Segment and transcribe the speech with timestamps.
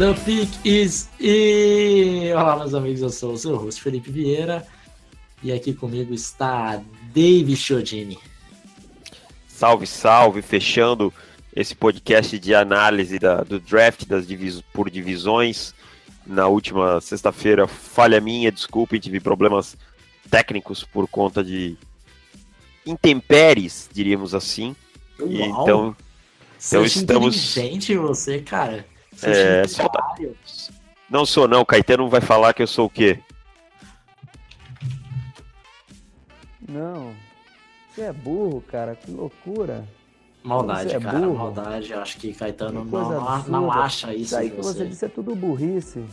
[0.00, 1.19] The Pick is e Olá,
[2.60, 4.66] meus amigos, eu sou o seu host Felipe Vieira
[5.42, 6.82] e aqui comigo está
[7.14, 8.18] Dave Chiodini.
[9.48, 11.12] Salve, salve, fechando
[11.56, 15.74] esse podcast de análise da, do draft das divis, por divisões.
[16.26, 19.74] Na última sexta-feira, falha minha, desculpe, tive problemas
[20.30, 21.78] técnicos por conta de
[22.86, 24.76] intempéries, diríamos assim.
[25.18, 25.30] Uau.
[25.30, 25.96] Então, então
[26.58, 27.36] Seja estamos.
[27.36, 28.86] inteligente você, cara.
[29.22, 29.82] É, tá-
[30.18, 30.36] literário.
[31.10, 31.64] Não sou, não.
[31.64, 33.18] Caetano vai falar que eu sou o quê?
[36.68, 37.12] Não.
[37.94, 38.94] Você é burro, cara.
[38.94, 39.84] Que loucura.
[40.42, 41.34] Maldade, é cara, burro.
[41.36, 41.92] maldade.
[41.92, 43.50] Eu acho que Caetano Que não, absurda.
[43.50, 44.78] não acha isso aí que você.
[44.78, 46.04] você disse é tudo burrice.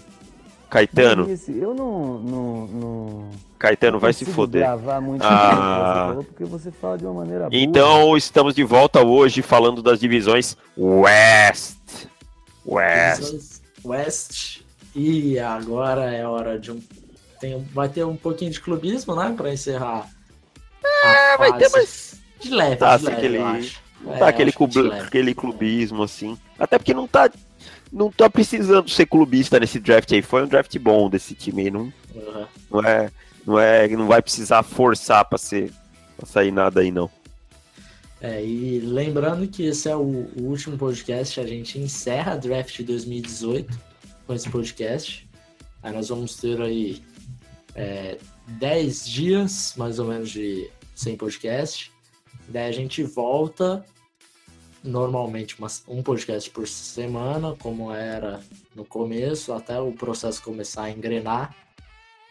[0.69, 1.57] Caetano, Burrice.
[1.57, 2.17] Eu não.
[2.19, 4.63] não, não Caetano não vai se foder.
[4.63, 6.11] gravar muito Ah.
[6.13, 7.61] você porque você fala de uma maneira burra.
[7.61, 11.77] Então, estamos de volta hoje falando das divisões West.
[12.65, 13.21] West.
[13.21, 14.61] Divisões West.
[14.99, 16.81] E agora é hora de um.
[17.39, 19.31] Tem, vai ter um pouquinho de clubismo, né?
[19.37, 20.09] Pra encerrar.
[21.05, 23.37] É, vai ter, mas De leve, Tá, de assim, leve, aquele-
[24.01, 26.35] não É, tá aquele, de aquele clubismo, assim.
[26.57, 27.29] Até porque não tá,
[27.93, 30.21] não tá precisando ser clubista nesse draft aí.
[30.23, 31.71] Foi um draft bom desse time aí.
[31.71, 32.45] Não, Uhum.
[32.71, 33.11] não, é,
[33.45, 35.71] não, é, não vai precisar forçar pra, ser,
[36.15, 37.07] pra sair nada aí, não.
[38.19, 39.99] É, e lembrando que esse é o,
[40.35, 43.79] o último podcast, a gente encerra a draft 2018
[44.27, 45.27] com esse podcast.
[45.81, 47.01] Aí nós vamos ter aí
[47.73, 51.91] é, 10 dias, mais ou menos, de sem podcast.
[52.49, 53.85] Daí a gente volta
[54.83, 58.41] normalmente umas- um podcast por semana, como era
[58.75, 61.55] no começo, até o processo começar a engrenar.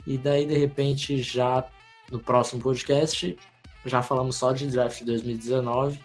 [0.06, 1.66] E daí, de repente, já
[2.10, 3.36] no próximo podcast,
[3.84, 5.98] já falamos só de draft 2019.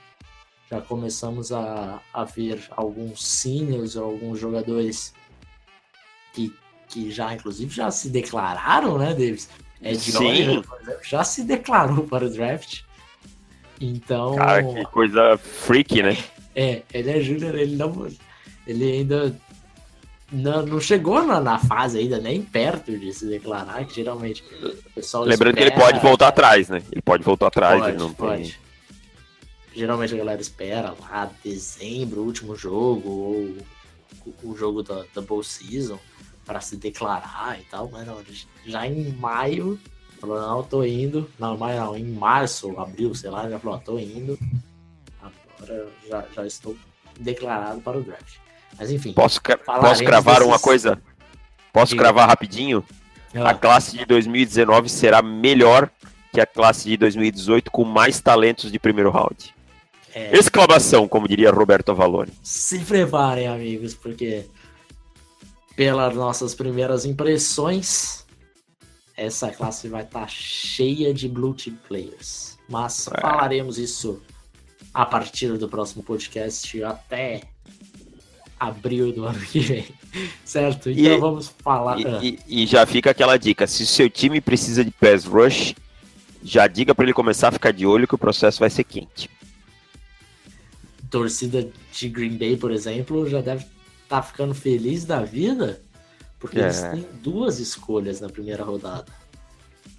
[0.70, 5.14] Já começamos a, a ver alguns seniors, alguns jogadores
[6.34, 6.54] que,
[6.88, 9.50] que já, inclusive, já se declararam, né, Davis?
[9.82, 10.28] Ed Sim.
[10.28, 12.82] Oliver, por exemplo, já se declarou para o draft.
[13.80, 16.16] Então, Cara, que coisa freak, né?
[16.56, 18.08] é, ele é júnior, ele não.
[18.68, 19.36] Ele ainda
[20.32, 24.92] não, não chegou na, na fase ainda, nem perto de se declarar, que geralmente o
[24.94, 25.24] pessoal.
[25.24, 26.84] Lembrando que ele espera- pode voltar atrás, né?
[26.92, 28.44] Ele pode voltar atrás, Pode, ele não pode.
[28.44, 28.54] tem.
[29.74, 33.58] Geralmente a galera espera lá dezembro, último jogo, ou
[34.44, 36.00] o- jogo da, da Bowl Season,
[36.46, 38.22] para se declarar e tal, mas não,
[38.66, 39.80] já em maio,
[40.20, 41.30] falou, não, tô indo.
[41.40, 44.38] Não, maio não, em março, abril, sei lá, já falou, tô indo.
[45.22, 46.76] Agora já, já estou
[47.20, 48.38] declarado para o draft.
[48.78, 49.14] Mas enfim.
[49.14, 51.02] Posso, posso cravar uma coisa?
[51.74, 52.04] Posso Diga.
[52.04, 52.84] cravar rapidinho?
[53.34, 55.90] A ah, classe de 2019 será melhor
[56.34, 59.54] que a classe de 2018 com mais talentos de primeiro round.
[60.14, 62.32] É, Exclamação, como diria Roberto Avalone.
[62.44, 64.46] se preparem, amigos, porque
[65.76, 68.26] pelas nossas primeiras impressões,
[69.16, 72.58] essa classe vai estar cheia de blue chip players.
[72.70, 73.22] Mas É.
[73.22, 74.22] falaremos isso
[74.94, 77.42] a partir do próximo podcast até
[78.60, 79.86] abril do ano que vem.
[80.46, 80.90] Certo?
[80.90, 82.00] Então E- vamos falar.
[82.00, 85.26] E, ah, e- e já fica aquela dica: se o seu time precisa de pass
[85.26, 85.74] rush,
[86.44, 89.30] já diga para ele começar a ficar de olho que o processo vai ser quente.
[91.12, 93.66] Torcida de Green Bay, por exemplo, já deve
[94.04, 95.82] estar ficando feliz da vida,
[96.40, 96.64] porque É.
[96.64, 99.12] eles têm duas escolhas na primeira rodada.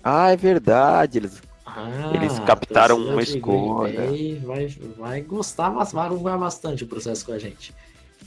[0.03, 1.19] Ah, é verdade.
[1.19, 1.41] Eles...
[1.65, 4.01] Ah, Eles captaram uma de Green escolha.
[4.07, 4.67] Bay Vai,
[4.99, 7.73] vai gostar, mas vai bastante o processo com a gente.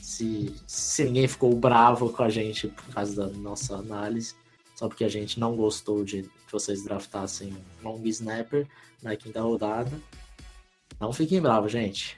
[0.00, 4.34] Se, se ninguém ficou bravo com a gente por causa da nossa análise,
[4.74, 7.52] só porque a gente não gostou de que vocês draftassem
[7.84, 8.66] um long snapper
[9.02, 9.92] na quinta rodada,
[10.98, 12.16] não fiquem bravos, gente.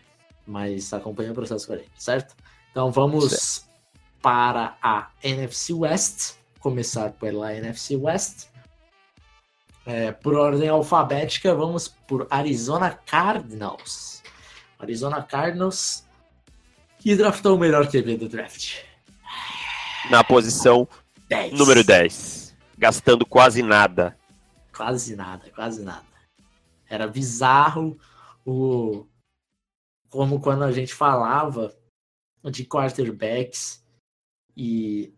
[0.49, 2.35] Mas acompanhem o processo com a gente, certo?
[2.71, 3.69] Então vamos
[4.23, 6.37] para a NFC West.
[6.59, 8.47] Começar pela NFC West.
[9.85, 14.23] É, por ordem alfabética, vamos por Arizona Cardinals.
[14.79, 16.07] Arizona Cardinals,
[16.99, 18.77] que draftou o melhor QB do draft.
[20.11, 20.89] Na posição
[21.29, 21.53] 10.
[21.53, 22.57] número 10.
[22.79, 24.17] Gastando quase nada.
[24.75, 26.07] Quase nada, quase nada.
[26.89, 27.99] Era bizarro
[28.47, 29.07] o
[30.09, 31.77] como quando a gente falava
[32.51, 33.85] de quarterbacks
[34.57, 35.15] e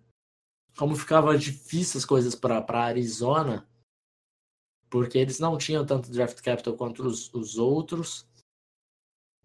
[0.76, 3.68] como ficava difícil as coisas para Arizona,
[4.88, 8.28] porque eles não tinham tanto draft capital quanto os, os outros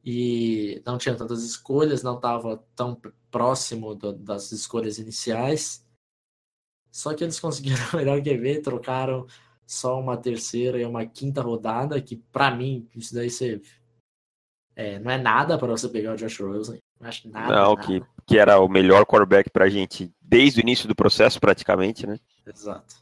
[0.03, 2.99] e não tinha tantas escolhas, não estava tão
[3.31, 5.85] próximo do, das escolhas iniciais.
[6.91, 9.27] Só que eles conseguiram o melhor QB, trocaram
[9.65, 13.61] só uma terceira e uma quinta rodada, que para mim, isso daí você,
[14.75, 16.79] é, não é nada para você pegar o Josh Rosen.
[16.99, 17.55] Não acho nada.
[17.55, 17.87] Não, nada.
[17.87, 22.19] Que, que era o melhor quarterback pra gente desde o início do processo, praticamente, né?
[22.45, 22.95] Exato.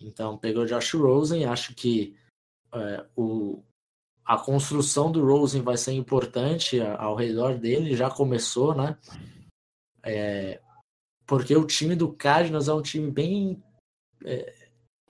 [0.00, 2.16] Então, pegou o Josh Rosen, acho que
[2.74, 3.62] é, o,
[4.24, 8.98] a construção do Rosen vai ser importante ao redor dele, já começou, né?
[10.02, 10.60] É,
[11.26, 13.62] porque o time do Cardinals é um time bem.
[14.24, 14.54] É,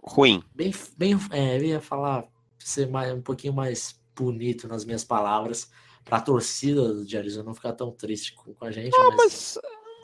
[0.04, 0.42] Ruim.
[0.54, 2.26] Bem, bem é, eu ia falar,
[2.58, 5.70] ser mais, um pouquinho mais bonito nas minhas palavras,
[6.04, 8.94] para a torcida de Arizona não ficar tão triste com, com a gente.
[8.94, 9.58] Ah, mas,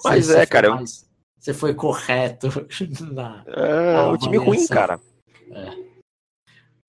[0.05, 0.75] mas, mas é, cara.
[0.77, 1.09] Mais,
[1.39, 2.49] você foi correto
[3.13, 3.45] na.
[3.47, 5.01] É, na o time ruim, cara.
[5.51, 5.89] É.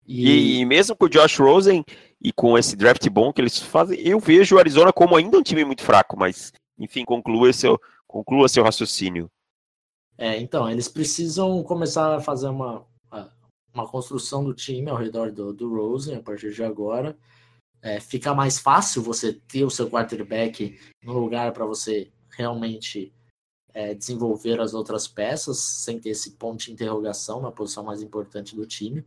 [0.06, 0.60] E...
[0.60, 0.66] e...
[0.66, 1.86] mesmo com o Josh Rosen
[2.22, 5.44] e com esse draft bom que eles fazem, eu vejo o Arizona como ainda um
[5.44, 9.30] time muito fraco, mas enfim, conclua seu, conclua seu raciocínio.
[10.18, 12.86] É, então, eles precisam começar a fazer uma,
[13.74, 17.18] uma construção do time ao redor do, do Rosen a partir de agora.
[17.82, 23.14] É, fica mais fácil você ter o seu quarterback no lugar para você realmente
[23.74, 28.56] é, desenvolver as outras peças sem ter esse ponto de interrogação na posição mais importante
[28.56, 29.06] do time.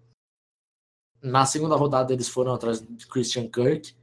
[1.20, 3.94] Na segunda rodada, eles foram atrás de Christian Kirk,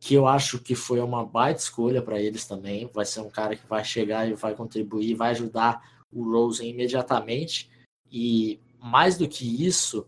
[0.00, 2.88] que eu acho que foi uma baita escolha para eles também.
[2.92, 7.70] Vai ser um cara que vai chegar e vai contribuir, vai ajudar o Rosen imediatamente.
[8.10, 10.06] E mais do que isso,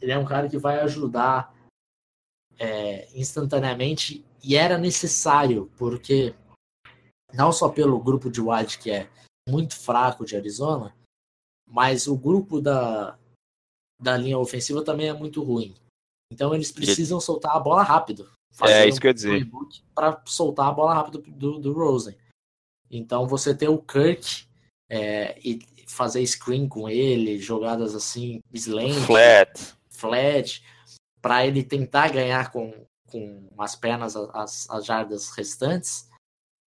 [0.00, 1.52] ele é um cara que vai ajudar
[2.58, 6.34] é, instantaneamente e era necessário, porque
[7.34, 9.10] não só pelo grupo de wide que é
[9.48, 10.94] muito fraco de Arizona,
[11.68, 13.18] mas o grupo da,
[14.00, 15.74] da linha ofensiva também é muito ruim.
[16.32, 18.30] Então eles precisam soltar a bola rápido.
[18.62, 19.50] É isso que eu ia dizer.
[19.94, 22.16] Para soltar a bola rápido do, do Rosen.
[22.90, 24.46] Então você ter o Kirk
[24.90, 30.62] é, e fazer screen com ele, jogadas assim, slant, flat, flat
[31.20, 32.72] para ele tentar ganhar com,
[33.06, 36.08] com as pernas as, as jardas restantes,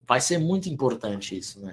[0.06, 1.72] vai ser muito importante isso, né?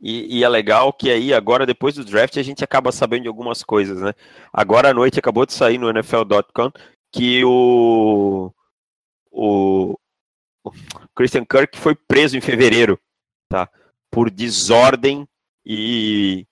[0.00, 3.28] E, e, é legal que aí, agora, depois do draft, a gente acaba sabendo de
[3.28, 4.12] algumas coisas, né?
[4.52, 6.70] Agora à noite acabou de sair no NFL.com
[7.10, 8.52] que o,
[9.30, 9.94] o,
[10.62, 10.70] o,
[11.14, 13.00] Christian Kirk foi preso em fevereiro,
[13.48, 13.70] tá?
[14.10, 15.26] Por desordem
[15.64, 16.46] e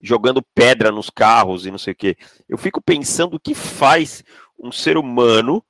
[0.00, 2.16] jogando pedra nos carros e não sei o que.
[2.48, 4.22] Eu fico pensando o que faz
[4.58, 5.64] um ser humano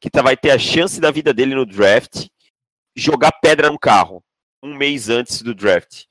[0.00, 2.26] que tá, vai ter a chance da vida dele no draft
[2.96, 4.22] jogar pedra no carro
[4.62, 6.04] um mês antes do draft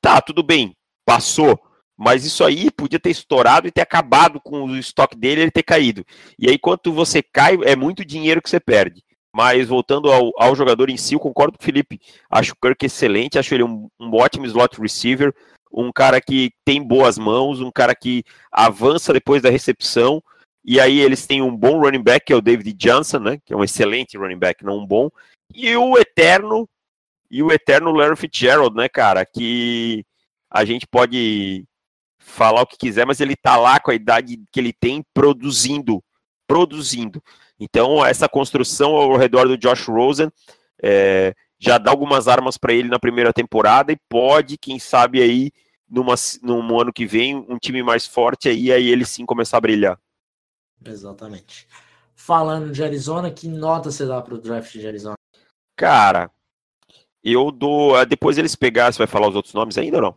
[0.00, 0.74] tá, tudo bem,
[1.04, 1.58] passou.
[1.96, 5.62] Mas isso aí podia ter estourado e ter acabado com o estoque dele ele ter
[5.62, 6.04] caído.
[6.38, 9.02] E aí, quando você cai, é muito dinheiro que você perde.
[9.34, 12.00] Mas voltando ao, ao jogador em si, eu concordo com o Felipe.
[12.30, 15.34] Acho o Kirk excelente, acho ele um, um ótimo slot receiver,
[15.72, 20.22] um cara que tem boas mãos, um cara que avança depois da recepção.
[20.64, 23.38] E aí eles têm um bom running back, que é o David Johnson, né?
[23.44, 25.08] Que é um excelente running back, não um bom.
[25.54, 26.68] E o eterno
[27.30, 29.24] e o eterno Larry Fitzgerald, né, cara?
[29.24, 30.04] Que
[30.50, 31.64] a gente pode
[32.18, 36.02] falar o que quiser, mas ele tá lá com a idade que ele tem produzindo,
[36.46, 37.22] produzindo.
[37.58, 40.30] Então, essa construção ao redor do Josh Rosen
[40.82, 45.52] é, já dá algumas armas para ele na primeira temporada e pode, quem sabe aí,
[45.88, 49.60] numa, num ano que vem, um time mais forte aí, aí ele sim começar a
[49.60, 50.00] brilhar.
[50.84, 51.68] Exatamente.
[52.16, 55.16] Falando de Arizona, que nota você dá para o draft de Arizona?
[55.76, 56.30] Cara,
[57.22, 57.96] eu dou.
[57.96, 60.16] Ah, depois eles pegar, você vai falar os outros nomes ainda ou não?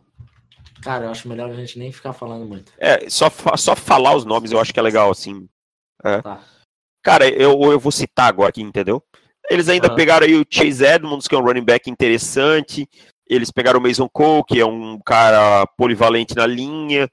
[0.82, 2.72] Cara, eu acho melhor a gente nem ficar falando muito.
[2.78, 5.48] É, só, só falar os nomes eu acho que é legal, assim.
[6.02, 6.20] É.
[6.20, 6.42] Tá.
[7.02, 9.02] Cara, eu, eu vou citar agora aqui, entendeu?
[9.50, 9.94] Eles ainda uhum.
[9.94, 12.88] pegaram aí o Chase Edmonds, que é um running back interessante.
[13.26, 17.08] Eles pegaram o Mason Cole, que é um cara polivalente na linha.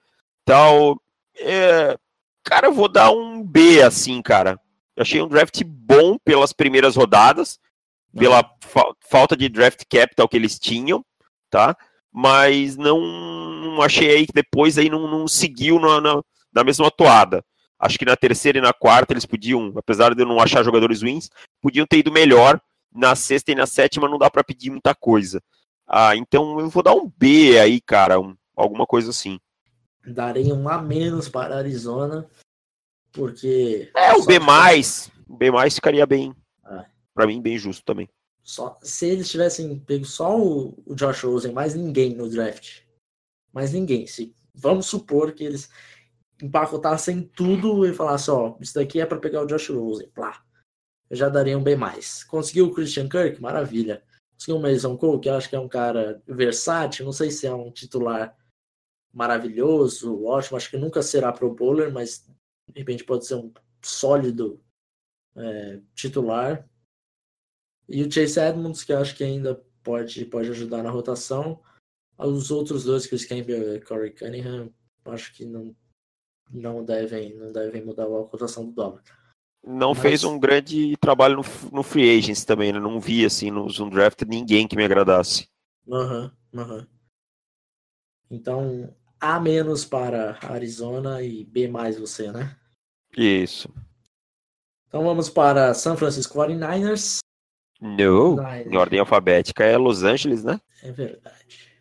[0.46, 1.02] Tal.
[1.38, 1.98] É...
[2.44, 4.60] Cara, eu vou dar um B, assim, cara.
[4.96, 7.60] Eu achei um draft bom pelas primeiras rodadas
[8.18, 11.04] pela fa falta de draft capital que eles tinham,
[11.50, 11.76] tá?
[12.12, 16.22] Mas não, não achei aí que depois aí não, não seguiu na, na,
[16.54, 17.44] na, mesma toada.
[17.82, 21.02] Acho que na terceira e na quarta eles podiam, apesar de eu não achar jogadores
[21.02, 21.30] ruins,
[21.62, 22.62] podiam ter ido melhor.
[22.94, 25.42] Na sexta e na sétima não dá para pedir muita coisa.
[25.88, 29.40] Ah, então eu vou dar um B aí, cara, um, alguma coisa assim.
[30.06, 32.28] Darei um A menos para Arizona,
[33.14, 33.90] porque.
[33.96, 36.36] É, o B, mais, o B mais ficaria bem
[37.14, 38.10] para mim, bem justo também.
[38.44, 42.82] Só, se eles tivessem pego só o, o Josh Rosen, mais ninguém no draft.
[43.54, 44.08] Mais ninguém.
[44.08, 45.70] Se vamos supor que eles
[46.42, 50.44] empacotassem tudo e falassem, ó, isso daqui é para pegar o Josh Rosen, plá.
[51.10, 52.24] Já daria um bem mais.
[52.24, 53.42] Conseguiu o Christian Kirk?
[53.42, 54.04] Maravilha.
[54.34, 57.46] Conseguiu o Mason Cole, que eu acho que é um cara versátil, não sei se
[57.46, 58.36] é um titular
[59.14, 62.26] maravilhoso, ótimo, acho que nunca será pro bowler, mas
[62.70, 63.52] de repente pode ser um
[63.84, 64.64] sólido
[65.36, 66.68] é, titular.
[67.90, 71.62] E o Chase Edmonds, que eu acho que ainda pode, pode ajudar na rotação.
[72.18, 74.74] Os outros dois, Chris Campbell e Corey Cunningham,
[75.06, 75.76] acho que não,
[76.54, 79.02] não, devem, não devem mudar a rotação do dólar.
[79.64, 80.00] Não Mas...
[80.00, 82.80] fez um grande trabalho no, no free agents também, né?
[82.80, 85.48] Não vi, assim, no Zoom Draft ninguém que me agradasse.
[85.90, 86.78] Aham, uhum, aham.
[86.78, 86.88] Uhum.
[88.30, 92.56] Então, A menos para Arizona e B mais você, né?
[93.16, 93.70] Isso.
[94.88, 97.20] Então vamos para San Francisco 49ers.
[97.80, 100.60] Não, em ordem alfabética é Los Angeles, né?
[100.82, 101.72] É verdade.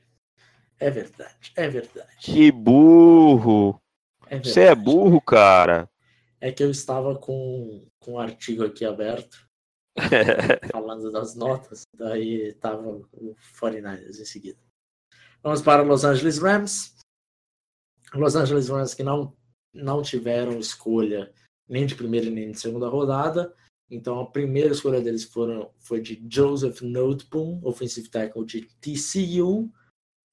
[0.79, 2.17] É verdade, é verdade.
[2.21, 3.81] Que burro!
[4.31, 5.91] É Você é burro, cara.
[6.41, 9.45] É que eu estava com, com um artigo aqui aberto,
[10.71, 14.59] falando das notas, daí estava o 49ers em seguida.
[15.43, 16.97] Vamos para Los Angeles Rams.
[18.15, 19.37] Los Angeles Rams que não,
[19.75, 21.35] não tiveram escolha
[21.69, 23.53] nem de primeira nem de segunda rodada.
[23.91, 29.73] Então a primeira escolha deles foram, foi de Joseph Noteboom, offensive tackle de TCU.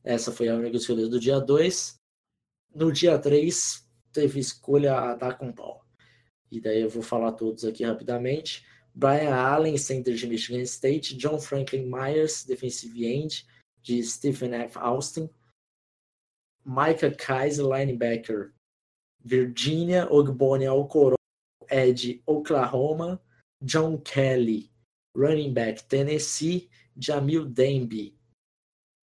[0.03, 1.95] Essa foi a única escolha do dia 2.
[2.75, 3.86] No dia 3,
[4.17, 5.85] teve escolha a dar com pau.
[6.51, 8.65] E daí eu vou falar todos aqui rapidamente.
[8.95, 11.15] Brian Allen, center de Michigan State.
[11.15, 13.45] John Franklin Myers, defensive end
[13.83, 14.79] de Stephen F.
[14.79, 15.29] Austin.
[16.65, 18.53] Micah Kaiser, linebacker,
[19.23, 20.07] Virginia.
[20.09, 21.15] Ogboni Alcoró,
[21.69, 23.21] Ed Oklahoma,
[23.63, 24.71] John Kelly,
[25.13, 28.16] running back Tennessee, Jamil Demby,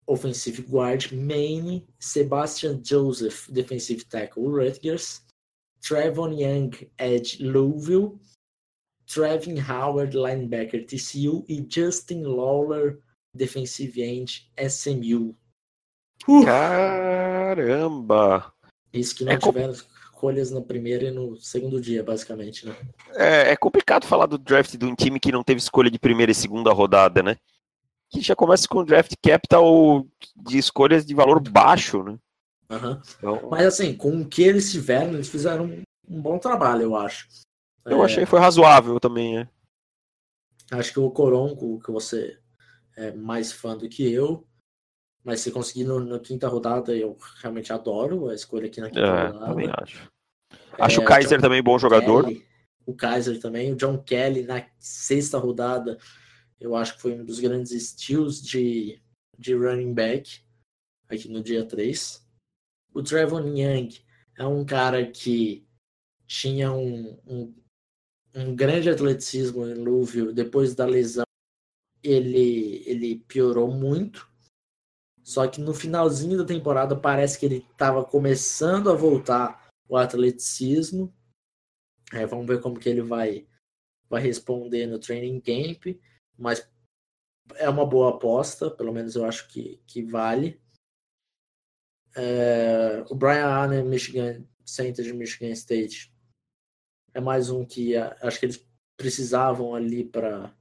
[0.07, 5.23] offensive guard Maine, Sebastian Joseph, defensive tackle Rutgers,
[5.83, 8.19] Trevon Young, edge Louisville,
[9.07, 13.01] Trevin Howard, linebacker TCU e Justin Lawler,
[13.35, 15.35] defensive end SMU.
[16.27, 16.45] Uh!
[16.45, 18.53] Caramba!
[18.93, 22.75] Isso que não é tiveram escolhas na primeira e no segundo dia, basicamente, né?
[23.15, 26.33] É, é, complicado falar do draft de um time que não teve escolha de primeira
[26.33, 27.37] e segunda rodada, né?
[28.15, 30.07] Que já começa com draft capital
[30.37, 32.17] de escolhas de valor baixo, né?
[32.71, 33.01] Uhum.
[33.19, 33.49] Então...
[33.51, 37.27] Mas assim, com o que eles tiveram, eles fizeram um, um bom trabalho, eu acho.
[37.85, 38.05] Eu é...
[38.05, 39.49] achei que foi razoável também, né?
[40.71, 42.39] Acho que o Coronco, que você
[42.97, 44.47] é mais fã do que eu,
[45.25, 49.01] mas se conseguir no, na quinta rodada, eu realmente adoro a escolha aqui na quinta
[49.01, 49.47] é, rodada.
[49.47, 50.11] Também acho.
[50.79, 52.25] Acho é, o Kaiser John também bom jogador.
[52.25, 52.47] Kelly,
[52.87, 55.99] o Kaiser também, o John Kelly na sexta rodada,
[56.61, 59.01] eu acho que foi um dos grandes estilos de,
[59.39, 60.43] de running back
[61.09, 62.25] aqui no dia 3.
[62.93, 63.89] O Trevor Young
[64.39, 65.67] é um cara que
[66.27, 67.55] tinha um, um,
[68.35, 70.33] um grande atleticismo em Louisville.
[70.33, 71.25] Depois da lesão,
[72.03, 74.33] ele, ele piorou muito
[75.25, 81.13] só que no finalzinho da temporada parece que ele estava começando a voltar o atleticismo.
[82.13, 83.49] É, vamos ver como que ele vai,
[84.09, 85.99] vai responder no training camp.
[86.39, 86.69] Mas
[87.57, 90.61] é uma boa aposta, pelo menos eu acho que, que vale.
[92.17, 96.15] É, o Brian Allen, Michigan Center de Michigan State,
[97.13, 100.55] é mais um que acho que eles precisavam ali para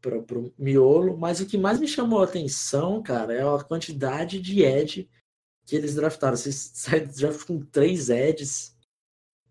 [0.00, 4.40] para o miolo, mas o que mais me chamou a atenção, cara, é a quantidade
[4.40, 5.10] de Ed
[5.66, 6.36] que eles draftaram.
[6.36, 8.74] Vocês saem do draft com três Eds.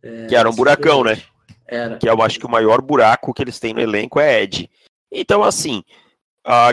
[0.01, 1.21] É, que era um buracão, né?
[1.65, 1.97] Era.
[1.97, 4.69] Que eu acho que o maior buraco que eles têm no elenco é Ed.
[5.19, 5.83] Então, assim,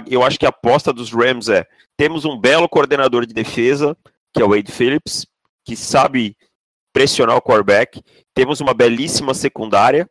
[0.08, 3.96] eu acho que a aposta dos Rams é: temos um belo coordenador de defesa,
[4.32, 5.26] que é o Wade Phillips,
[5.64, 6.36] que sabe
[6.92, 8.02] pressionar o quarterback.
[8.34, 10.08] Temos uma belíssima secundária,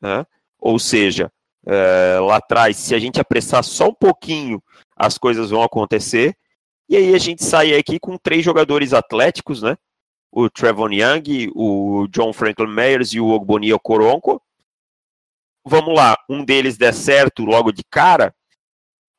[0.00, 0.26] né?
[0.58, 1.32] ou seja,
[1.64, 4.62] é, lá atrás, se a gente apressar só um pouquinho,
[4.96, 6.36] as coisas vão acontecer.
[6.88, 9.76] E aí a gente sai aqui com três jogadores atléticos, né?
[10.32, 14.42] O Trevon Young, o John Franklin Myers e o Ogboni Koronko.
[15.70, 18.34] Vamos lá, um deles der certo logo de cara,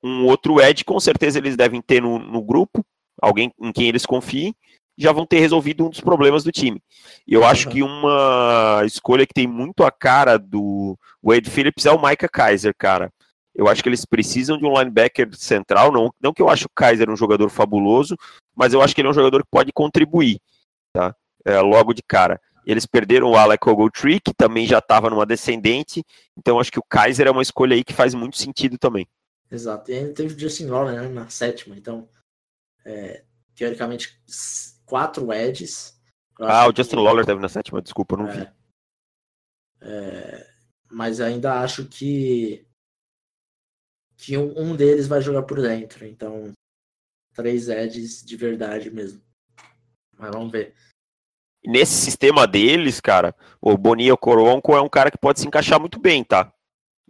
[0.03, 2.85] um outro Ed, com certeza eles devem ter no, no grupo,
[3.21, 4.53] alguém em quem eles confiem
[4.97, 6.83] já vão ter resolvido um dos problemas do time.
[7.25, 11.91] E eu acho que uma escolha que tem muito a cara do Wade Phillips é
[11.91, 13.09] o Micah Kaiser, cara.
[13.55, 16.71] Eu acho que eles precisam de um linebacker central, não, não que eu acho o
[16.75, 18.17] Kaiser um jogador fabuloso,
[18.53, 20.37] mas eu acho que ele é um jogador que pode contribuir,
[20.93, 21.15] tá?
[21.45, 22.39] É, logo de cara.
[22.65, 26.03] Eles perderam o Alec Ogletree, que também já estava numa descendente,
[26.37, 29.07] então acho que o Kaiser é uma escolha aí que faz muito sentido também.
[29.49, 32.07] Exato, e ainda teve o Justin Lawler né, na sétima, então
[32.85, 33.23] é,
[33.55, 34.21] teoricamente
[34.85, 35.99] quatro edges.
[36.39, 37.01] ah, o Justin que...
[37.01, 38.49] Lawler teve na sétima, desculpa, não é, vi.
[39.81, 40.47] É,
[40.89, 42.65] mas ainda acho que
[44.21, 46.05] que um, um, deles vai jogar por dentro.
[46.05, 46.53] Então,
[47.33, 49.19] três edges de verdade mesmo.
[50.15, 50.75] Mas vamos ver.
[51.65, 55.99] Nesse sistema deles, cara, o Boninho Coronco é um cara que pode se encaixar muito
[55.99, 56.51] bem, tá?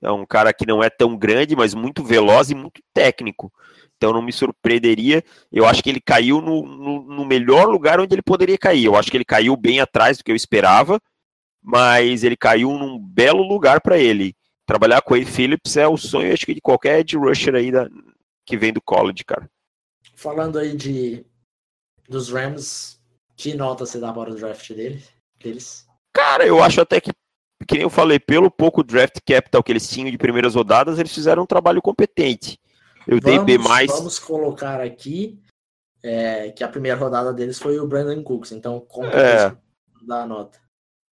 [0.02, 3.52] É um cara que não é tão grande, mas muito veloz e muito técnico.
[3.96, 5.24] Então não me surpreenderia.
[5.52, 8.86] Eu acho que ele caiu no, no, no, melhor lugar onde ele poderia cair.
[8.86, 11.00] Eu acho que ele caiu bem atrás do que eu esperava,
[11.62, 14.36] mas ele caiu num belo lugar para ele.
[14.66, 17.88] Trabalhar com ele Phillips é o sonho, acho que de qualquer edge rusher aí da,
[18.46, 19.50] que vem do college, cara.
[20.16, 21.26] Falando aí de
[22.10, 23.01] dos Rams,
[23.42, 25.04] que nota você dá para o draft dele,
[25.42, 25.88] deles?
[26.14, 27.12] Cara, eu acho até que
[27.68, 31.14] que nem eu falei, pelo pouco draft capital que eles tinham de primeiras rodadas, eles
[31.14, 32.60] fizeram um trabalho competente.
[33.08, 33.64] Eu vamos, dei B+.
[33.88, 35.40] Vamos colocar aqui
[36.04, 39.56] é, que a primeira rodada deles foi o Brandon Cooks, então como é.
[40.08, 40.60] dá a nota?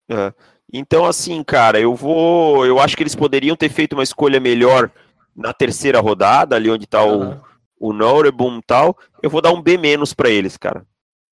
[0.10, 0.34] É.
[0.74, 2.66] Então, assim, cara, eu vou.
[2.66, 4.92] Eu acho que eles poderiam ter feito uma escolha melhor
[5.36, 7.40] na terceira rodada, ali onde tá uhum.
[7.80, 8.98] o, o Norebum e tal.
[9.22, 10.86] Eu vou dar um B menos para eles, cara.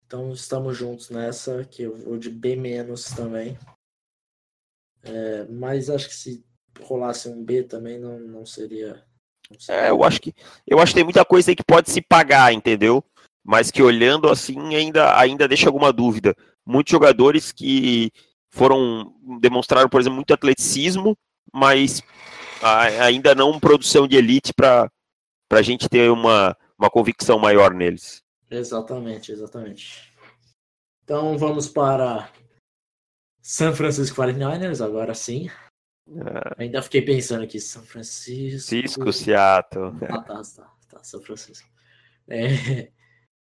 [0.09, 3.55] Então estamos juntos nessa, que eu vou de B menos também.
[5.03, 6.43] É, mas acho que se
[6.81, 9.05] rolasse um B também não, não seria.
[9.51, 9.81] Não seria...
[9.83, 10.33] É, eu acho que
[10.65, 13.03] eu acho que tem muita coisa aí que pode se pagar, entendeu?
[13.45, 16.35] Mas que olhando assim ainda, ainda deixa alguma dúvida.
[16.65, 18.11] Muitos jogadores que
[18.49, 21.15] foram demonstraram, por exemplo, muito atleticismo,
[21.53, 22.01] mas
[22.99, 24.89] ainda não produção de elite para
[25.51, 28.23] a gente ter uma, uma convicção maior neles.
[28.49, 30.13] Exatamente, exatamente.
[31.03, 32.31] Então vamos para
[33.41, 35.49] San Francisco 49ers, agora sim.
[36.07, 36.63] É.
[36.63, 38.69] Ainda fiquei pensando aqui, São Francisco.
[38.69, 39.91] Cisco, Seattle.
[40.09, 41.67] Ah, tá, tá, tá, São Francisco.
[42.27, 42.91] É,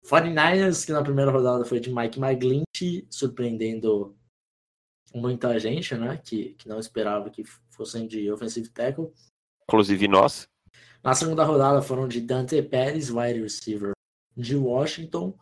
[0.05, 4.15] 49ers, que na primeira rodada foi de Mike McGlinchey, surpreendendo
[5.13, 6.17] muita gente, né?
[6.23, 9.11] Que, que não esperava que fossem de offensive tackle.
[9.63, 10.47] Inclusive nós.
[11.03, 13.94] Na segunda rodada foram de Dante Pérez, wide receiver
[14.35, 15.33] de Washington.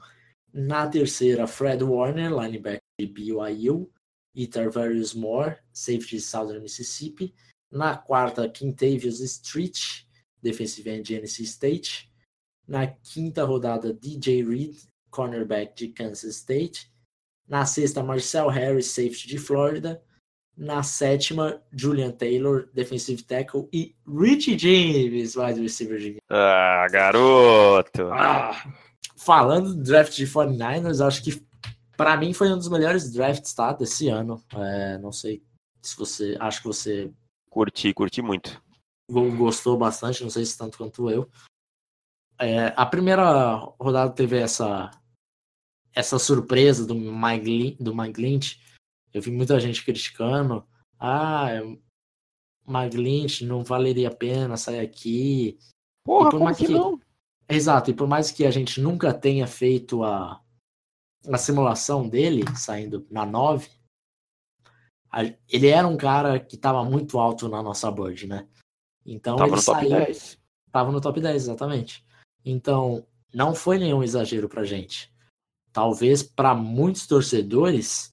[0.54, 3.90] Na terceira, Fred Warner, linebacker de BYU
[4.36, 7.34] e Tarvarius Moore, safety de Southern Mississippi.
[7.72, 10.06] Na quarta, Quintavious Street,
[10.42, 12.10] defensive end de NC State.
[12.68, 14.76] Na quinta rodada, DJ Reed,
[15.10, 16.92] cornerback de Kansas State.
[17.48, 20.02] Na sexta, Marcel Harris, safety de Florida.
[20.56, 23.68] Na sétima, Julian Taylor, defensive tackle.
[23.74, 28.04] E Richie James, wide receiver de Ah, garoto!
[28.12, 28.72] Ah,
[29.18, 31.44] falando do draft de 49ers, acho que
[31.98, 34.44] para mim foi um dos melhores drafts tá, desse ano.
[34.56, 35.44] É, não sei
[35.82, 36.38] se você.
[36.40, 37.12] Acho que você.
[37.50, 38.62] Curti, curti muito.
[39.10, 41.30] Gostou bastante, não sei se tanto quanto eu.
[42.40, 44.92] É, a primeira rodada teve essa
[45.96, 48.60] essa surpresa do Mike, do Mike Lynch.
[49.14, 50.66] Eu vi muita gente criticando.
[51.00, 51.50] Ah,
[52.68, 55.58] Mike Lynch não valeria a pena sair aqui.
[56.04, 57.00] Porra, por mais que, que não?
[57.48, 60.42] Exato, e por mais que a gente nunca tenha feito a,
[61.28, 63.70] a simulação dele, saindo na 9,
[65.48, 68.48] ele era um cara que estava muito alto na nossa board, né?
[69.06, 70.40] Então tava ele no saiu, top 10.
[70.72, 72.06] Tava no top 10, exatamente.
[72.44, 75.14] Então, não foi nenhum exagero pra gente.
[75.72, 78.13] Talvez para muitos torcedores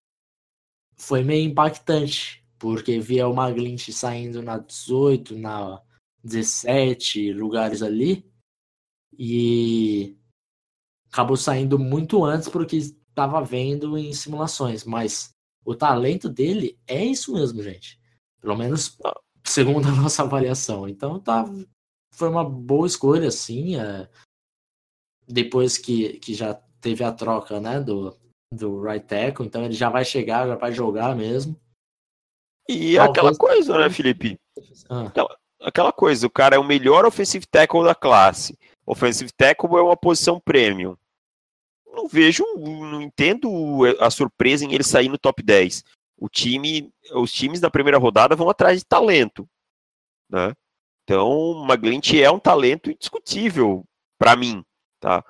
[1.01, 5.83] foi meio impactante, porque via o Maglint saindo na 18, na
[6.23, 8.31] 17 lugares ali,
[9.19, 10.17] e
[11.11, 15.31] acabou saindo muito antes porque estava vendo em simulações, mas
[15.65, 17.99] o talento dele é isso mesmo, gente.
[18.41, 18.97] Pelo menos
[19.45, 20.87] segundo a nossa avaliação.
[20.87, 21.45] Então tá,
[22.13, 23.77] foi uma boa escolha, sim.
[23.77, 24.09] É,
[25.27, 28.17] depois que, que já teve a troca, né, do,
[28.53, 31.57] do right tackle, então ele já vai chegar, já vai jogar mesmo.
[32.69, 33.11] E Talvez...
[33.11, 34.39] aquela coisa, né, Felipe?
[34.89, 35.07] Ah.
[35.07, 38.59] Aquela, aquela coisa, o cara é o melhor offensive tackle da classe.
[38.87, 40.97] Offensive tackle é uma posição premium
[41.93, 43.51] não vejo, não entendo
[43.99, 45.85] a surpresa em ele sair no top 10.
[46.17, 49.49] O time, os times da primeira rodada vão atrás de talento,
[50.29, 50.55] né?
[51.05, 53.85] Então, o Maglint é um talento indiscutível
[54.19, 54.65] para mim,
[55.01, 55.25] tá?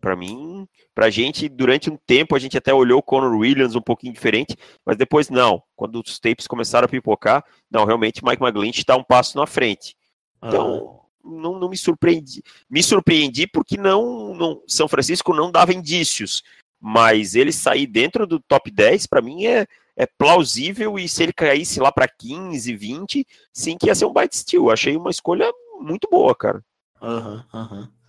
[0.00, 3.80] Para mim, pra gente, durante um tempo a gente até olhou o Conor Williams um
[3.80, 5.62] pouquinho diferente, mas depois não.
[5.74, 9.96] Quando os tapes começaram a pipocar, não, realmente Mike McGlinch está um passo na frente.
[10.42, 12.42] Então, não, não me surpreendi.
[12.68, 16.42] Me surpreendi porque não, não São Francisco não dava indícios,
[16.80, 21.32] mas ele sair dentro do top 10 para mim é, é plausível e se ele
[21.32, 24.70] caísse lá para 15, 20, sim que ia ser um bite steal.
[24.70, 26.62] Achei uma escolha muito boa, cara.
[27.00, 27.80] Aham, uhum, aham.
[27.80, 28.01] Uhum.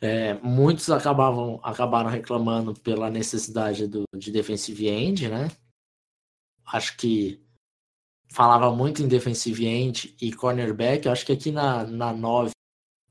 [0.00, 5.48] É, muitos acabavam, acabaram reclamando pela necessidade do, de defensive end, né?
[6.66, 7.38] Acho que
[8.32, 11.08] falava muito em defensive end e cornerback.
[11.08, 12.52] Acho que aqui na, na 9,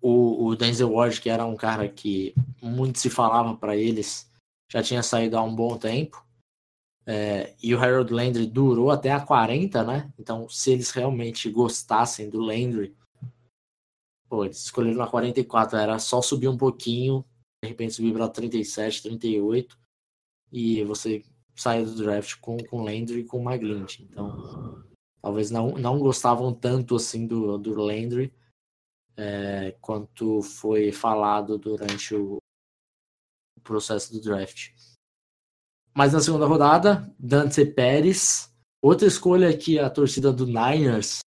[0.02, 4.32] o, o Denzel Ward, que era um cara que muito se falava para eles,
[4.72, 6.26] já tinha saído há um bom tempo.
[7.06, 10.14] É, e o Harold Landry durou até a 40, né?
[10.18, 12.96] Então, se eles realmente gostassem do Landry,
[14.30, 17.26] Pô, eles escolheram na 44, era só subir um pouquinho,
[17.64, 19.78] de repente subir para 37, 38,
[20.52, 21.24] e você
[21.56, 24.08] sair do draft com, com Landry e com McGlinchey.
[24.10, 24.84] Então,
[25.22, 28.32] talvez não, não gostavam tanto assim do, do Landry
[29.18, 32.38] é, quanto foi falado durante o
[33.64, 34.70] processo do draft.
[35.94, 41.20] Mas na segunda rodada, Dante Pérez, outra escolha que a torcida do Niners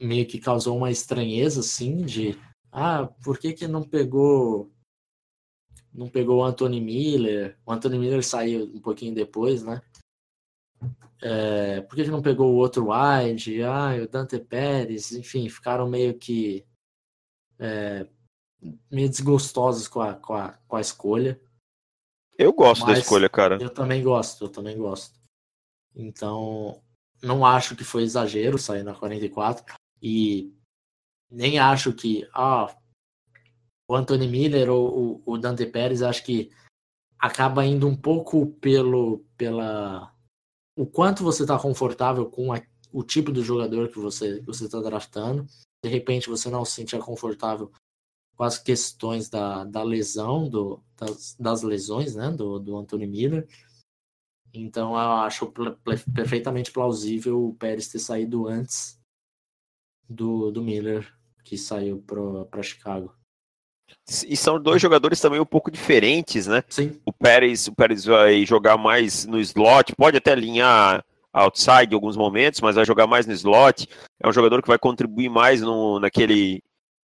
[0.00, 2.38] meio que causou uma estranheza, assim, de
[2.72, 4.70] ah, por que que não pegou
[5.92, 7.58] não pegou o Anthony Miller?
[7.66, 9.82] O Anthony Miller saiu um pouquinho depois, né?
[11.22, 13.62] É, por que, que não pegou o outro wide?
[13.62, 16.64] Ah, o Dante Pérez, enfim, ficaram meio que
[17.58, 18.06] é,
[18.90, 21.40] meio desgostosos com a, com a, com a escolha.
[22.38, 23.58] Eu gosto da escolha, cara.
[23.60, 25.20] Eu também gosto, eu também gosto.
[25.94, 26.82] Então,
[27.22, 29.62] não acho que foi exagero sair na 44.
[30.02, 30.54] E
[31.30, 32.74] nem acho que ah,
[33.88, 36.50] o Anthony Miller ou o, Dante Pérez, acho que
[37.18, 40.14] acaba indo um pouco pelo pela
[40.76, 44.80] o quanto você está confortável com a, o tipo de jogador que você você está
[44.80, 45.44] draftando.
[45.84, 47.72] De repente você não se sente confortável
[48.36, 53.48] com as questões da, da lesão, do, das, das lesões né, do, do Anthony Miller.
[54.54, 55.52] Então eu acho
[56.14, 58.99] perfeitamente plausível o Pérez ter saído antes
[60.10, 61.06] do, do Miller,
[61.44, 62.04] que saiu
[62.50, 63.14] para Chicago.
[64.26, 66.62] E são dois jogadores também um pouco diferentes, né?
[66.68, 67.00] Sim.
[67.04, 72.16] O Pérez, o Pérez vai jogar mais no slot, pode até alinhar outside em alguns
[72.16, 73.88] momentos, mas vai jogar mais no slot.
[74.20, 76.62] É um jogador que vai contribuir mais no, naquele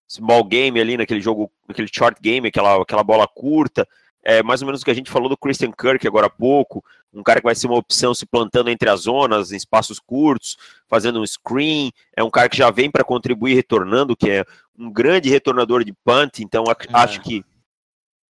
[0.08, 3.88] small game ali, naquele jogo, naquele short game, aquela, aquela bola curta
[4.26, 6.84] é mais ou menos o que a gente falou do Christian Kirk agora há pouco,
[7.14, 10.58] um cara que vai ser uma opção se plantando entre as zonas, em espaços curtos,
[10.88, 14.44] fazendo um screen, é um cara que já vem para contribuir retornando, que é
[14.78, 16.76] um grande retornador de punt, então é.
[16.94, 17.46] acho que,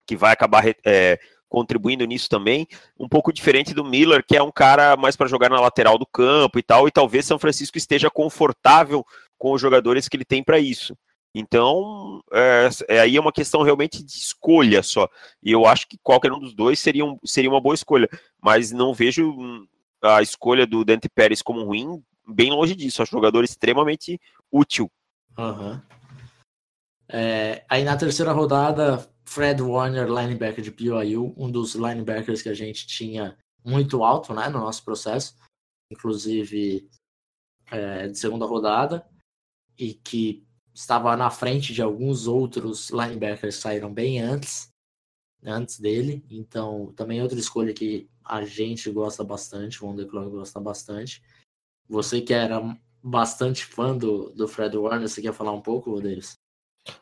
[0.04, 2.66] que vai acabar é, contribuindo nisso também,
[2.98, 6.07] um pouco diferente do Miller, que é um cara mais para jogar na lateral do
[6.07, 9.07] campo e tal, e talvez São Francisco esteja confortável
[9.38, 10.96] com os jogadores que ele tem para isso.
[11.34, 15.08] Então, é, é, aí é uma questão realmente de escolha só.
[15.42, 18.08] E eu acho que qualquer um dos dois seria, um, seria uma boa escolha.
[18.40, 19.66] Mas não vejo hum,
[20.00, 23.02] a escolha do Dante Pérez como ruim, bem longe disso.
[23.02, 24.20] Acho um jogador extremamente
[24.50, 24.88] útil.
[25.36, 25.80] Uhum.
[27.08, 32.54] É, aí na terceira rodada, Fred Warner, linebacker de BYU, um dos linebackers que a
[32.54, 35.34] gente tinha muito alto né, no nosso processo,
[35.90, 36.88] inclusive
[37.70, 39.04] é, de segunda rodada,
[39.76, 44.68] e que estava na frente de alguns outros linebackers que saíram bem antes,
[45.42, 46.24] antes dele.
[46.28, 51.22] Então, também outra escolha que a gente gosta bastante, o Underclock gosta bastante.
[51.88, 52.60] Você que era
[53.02, 56.34] bastante fã do, do Fred Warner, você quer falar um pouco deles?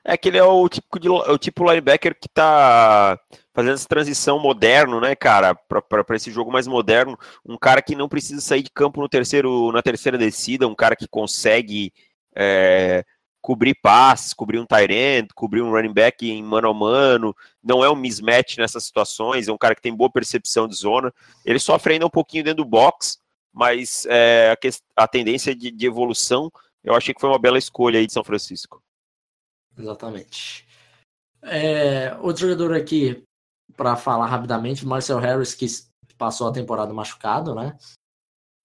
[0.05, 3.19] É que ele é o tipo de o tipo linebacker que tá
[3.53, 8.09] fazendo essa transição moderno, né, cara, para esse jogo mais moderno, um cara que não
[8.09, 11.93] precisa sair de campo no terceiro na terceira descida, um cara que consegue
[12.35, 13.05] é,
[13.43, 17.85] cobrir passes, cobrir um tight end, cobrir um running back em mano a mano, não
[17.85, 21.13] é um mismatch nessas situações, é um cara que tem boa percepção de zona.
[21.45, 23.19] Ele sofre ainda um pouquinho dentro do box,
[23.53, 24.57] mas é,
[24.97, 26.51] a, a, tendência de, de, evolução,
[26.85, 28.81] eu achei que foi uma bela escolha aí de São Francisco.
[29.77, 30.67] Exatamente.
[31.43, 33.25] É, outro jogador aqui,
[33.77, 35.67] para falar rapidamente, Marcel Harris, que
[36.17, 37.77] passou a temporada machucado, né?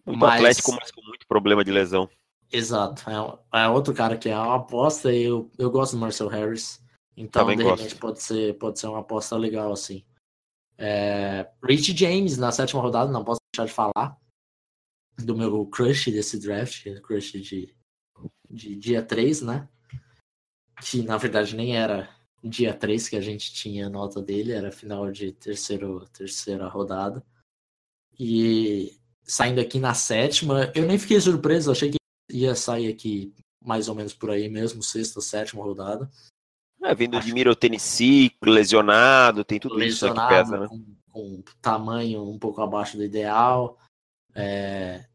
[0.05, 0.35] Muito mas...
[0.35, 2.07] atlético, mas com muito problema de lesão.
[2.51, 3.03] Exato.
[3.09, 6.81] É, é, outro cara que é uma aposta e eu, eu gosto do Marcel Harris.
[7.15, 7.81] Então, Também de gosto.
[7.81, 10.05] repente, pode ser, pode ser uma aposta legal, assim.
[10.77, 14.17] É, Rich James, na sétima rodada, não posso deixar de falar
[15.17, 17.75] do meu crush desse draft, crush de,
[18.49, 19.67] de dia 3, né?
[20.79, 22.07] Que na verdade nem era
[22.43, 27.25] dia 3 que a gente tinha nota dele, era final de terceiro, terceira rodada.
[28.19, 31.97] E saindo aqui na sétima, eu nem fiquei surpreso, achei que
[32.29, 36.09] ia sair aqui mais ou menos por aí mesmo, sexta, sétima rodada.
[36.83, 37.27] É, vindo Acho...
[37.27, 40.67] de Miro Tennessee, lesionado, tem tudo lesionado, isso que pesa, né?
[40.67, 43.77] Com, com tamanho um pouco abaixo do ideal.
[44.33, 45.05] É...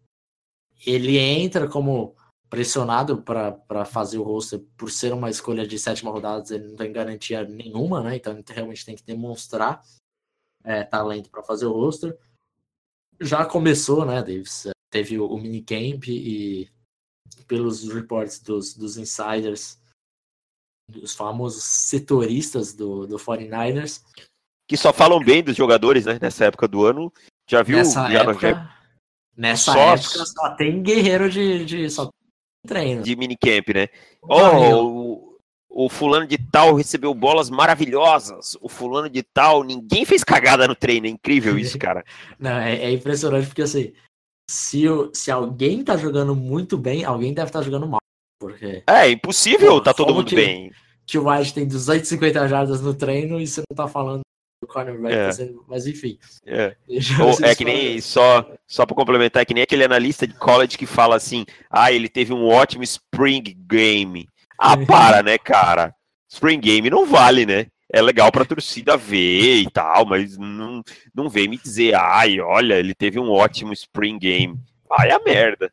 [0.84, 2.16] Ele entra como
[2.50, 6.92] pressionado para fazer o roster por ser uma escolha de sétima rodada, ele não tem
[6.92, 8.16] garantia nenhuma, né?
[8.16, 9.82] Então ele realmente tem que demonstrar
[10.64, 12.18] é, talento para fazer o roster.
[13.20, 14.66] Já começou, né, Davis?
[14.90, 16.68] Teve o, o minicamp e
[17.46, 19.78] pelos reports dos, dos insiders,
[20.88, 24.02] dos famosos setoristas do, do 49ers.
[24.68, 26.18] Que só falam bem dos jogadores, né?
[26.20, 27.12] Nessa época do ano.
[27.48, 27.76] Já viu?
[27.78, 28.70] Nessa já, época,
[29.36, 32.08] nessa Só- época só tem guerreiro de, de só
[32.66, 33.02] treino.
[33.02, 33.88] de minicamp, né?
[34.22, 38.56] Oh, o, o fulano de tal recebeu bolas maravilhosas.
[38.60, 41.06] O fulano de tal, ninguém fez cagada no treino.
[41.06, 42.04] É incrível isso, cara.
[42.38, 43.92] Não, é, é impressionante porque assim,
[44.52, 48.00] se, se alguém tá jogando muito bem, alguém deve estar jogando mal.
[48.38, 50.70] Porque É impossível, Pô, tá todo mundo que- bem.
[51.06, 54.20] que o White tem 250 jardas no treino e você não tá falando
[54.60, 55.26] do cornerback, É.
[55.26, 56.18] tá sendo- mas enfim.
[56.46, 56.76] É.
[57.20, 60.76] Ou é que nem só só para complementar, é que nem aquele analista de college
[60.78, 64.28] que fala assim: "Ah, ele teve um ótimo spring game".
[64.58, 64.76] Ah,
[65.20, 65.94] para, né, cara?
[66.30, 67.66] Spring game não vale, né?
[67.92, 70.82] É legal pra torcida ver e tal, mas não,
[71.14, 74.58] não vem me dizer, ai, olha, ele teve um ótimo spring game.
[74.88, 75.70] Vai a merda.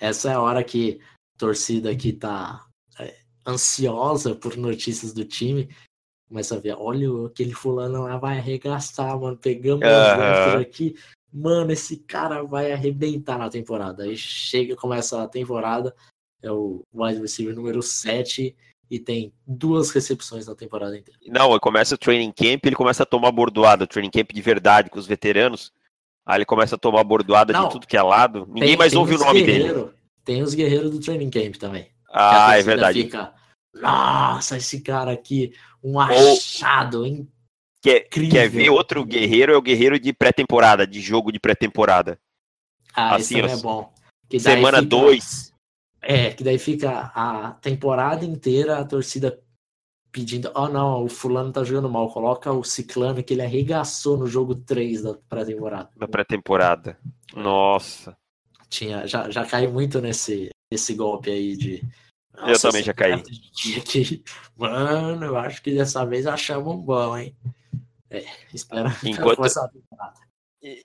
[0.00, 0.98] Essa é a hora que
[1.36, 2.64] a torcida aqui tá
[2.98, 5.68] é, ansiosa por notícias do time.
[6.26, 9.36] Começa a ver, olha, aquele fulano lá vai arregaçar, mano.
[9.36, 10.96] Pegamos drafter aqui.
[11.30, 14.04] Mano, esse cara vai arrebentar na temporada.
[14.04, 15.94] Aí chega, começa a temporada,
[16.42, 18.56] é o wide receiver número 7
[18.90, 21.18] e tem duas recepções na temporada inteira.
[21.26, 24.98] Não, começa o training camp, ele começa a tomar bordoada, training camp de verdade com
[24.98, 25.72] os veteranos.
[26.26, 27.66] Aí ele começa a tomar bordoada Não.
[27.66, 28.46] de tudo que é lado.
[28.48, 29.90] Ninguém Tem- mais tem ouve o nome dele.
[30.24, 31.90] Tem os guerreiros do training camp também.
[32.12, 33.02] Ah, é verdade.
[33.02, 33.32] Fica,
[33.74, 37.26] Nossa, esse cara aqui, um achado, hein?
[37.82, 38.30] Quer, Incrível.
[38.30, 39.52] quer ver outro guerreiro?
[39.52, 42.20] É o guerreiro de pré-temporada, de jogo de pré-temporada.
[42.94, 43.92] Ah, Assim, ó, é bom.
[44.38, 45.51] Semana fica- 2.
[46.02, 49.40] É, que daí fica a temporada inteira a torcida
[50.10, 54.26] pedindo, oh não, o fulano tá jogando mal, coloca o ciclano que ele arregaçou no
[54.26, 55.88] jogo 3 da pré-temporada.
[55.96, 56.98] da pré-temporada.
[57.34, 58.16] Nossa.
[58.68, 61.82] Tinha, já, já caiu muito nesse, nesse golpe aí de.
[62.46, 63.22] Eu também já caí.
[63.22, 64.24] que-
[64.56, 67.36] Mano, eu acho que dessa vez achamos um bom, hein?
[68.10, 68.90] É, espera.
[69.04, 70.14] Enquanto- começar a temporada.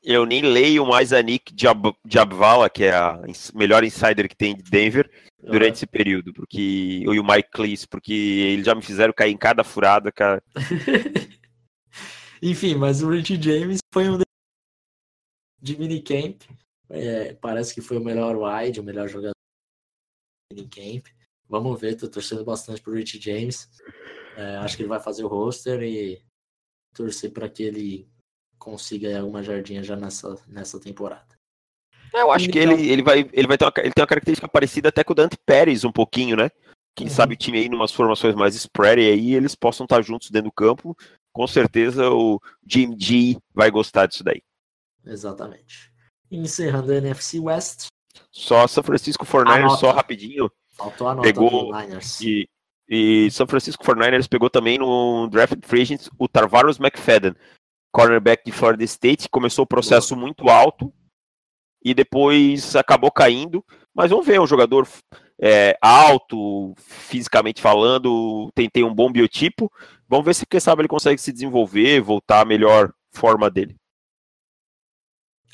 [0.01, 3.21] Eu nem leio mais a Nick Jab Jabvala, que é a
[3.53, 5.07] melhor insider que tem de Denver,
[5.39, 9.31] durante esse período, porque eu e o Mike Cleese, porque eles já me fizeram cair
[9.31, 10.41] em cada furada, cara.
[12.41, 14.25] Enfim, mas o Richie James foi um de-
[15.61, 16.43] de minicamp.
[16.89, 19.33] É, parece que foi o melhor wide, o melhor jogador
[20.51, 21.07] de minicamp.
[21.47, 23.69] Vamos ver, tô torcendo bastante pro Richie James.
[24.35, 26.21] É, acho que ele vai fazer o roster e
[26.95, 28.07] torcer para que ele
[28.57, 31.25] consiga alguma jardinha já nessa, nessa temporada.
[32.13, 34.47] Eu acho que Então- ele, ele vai, ele vai ter uma, ele tem uma característica
[34.47, 36.49] parecida até com o Dante Pérez um pouquinho, né?
[36.95, 37.13] Quem Uhum.
[37.13, 40.49] sabe o time aí numas formações mais spread e aí eles possam estar juntos dentro
[40.49, 40.95] do campo.
[41.31, 44.41] Com certeza o Jim G vai gostar disso daí.
[45.05, 45.91] Exatamente.
[46.31, 47.87] E encerrando a NFC West,
[48.31, 49.77] Só São Francisco 49ers, Anota.
[49.77, 50.49] só rapidinho.
[50.71, 52.19] faltou a nota Pegou do Niners.
[52.21, 52.47] E,
[52.89, 57.35] e São Francisco 49ers pegou também no draft free agents o Tarvaros McFadden,
[57.91, 60.93] cornerback de Florida State, começou o processo muito alto
[61.83, 64.87] e depois acabou caindo, mas vamos ver, um jogador
[65.39, 69.71] é, alto, fisicamente falando, tem, tem um bom biotipo,
[70.07, 73.75] vamos ver se quem sabe ele consegue se desenvolver, voltar à melhor forma dele.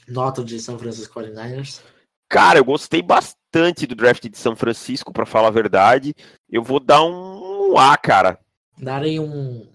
[0.08, 1.82] Nota de São Francisco 49ers.
[2.30, 6.15] Cara, eu gostei bastante do draft de São Francisco, para falar a verdade,
[6.50, 8.39] eu vou dar um A, cara.
[8.78, 9.67] Darei um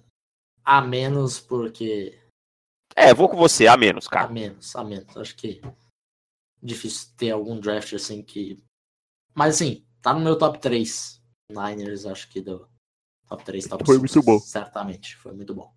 [0.64, 2.18] a menos porque
[2.98, 4.28] É, vou com você, A menos, A cara.
[4.28, 5.16] menos, a menos.
[5.16, 5.60] Acho que
[6.62, 8.58] difícil ter algum draft assim que.
[9.34, 11.18] Mas assim, tá no meu top 3.
[11.50, 12.68] Niners, acho que do
[13.26, 14.38] top 3, top Foi 5, muito bom.
[14.38, 15.72] Certamente, foi muito bom.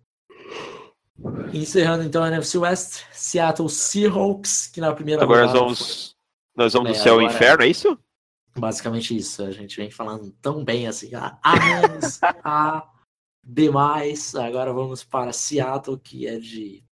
[1.54, 6.16] Encerrando então a NFC West, Seattle Seahawks, que na primeira Agora nós vamos,
[6.56, 7.98] nós vamos do É, céu ao inferno, é isso?
[8.58, 9.42] basicamente isso.
[9.42, 12.90] A gente vem falando tão bem assim, a, a menos, a
[13.42, 14.34] demais.
[14.34, 16.84] Agora vamos para Seattle, que é de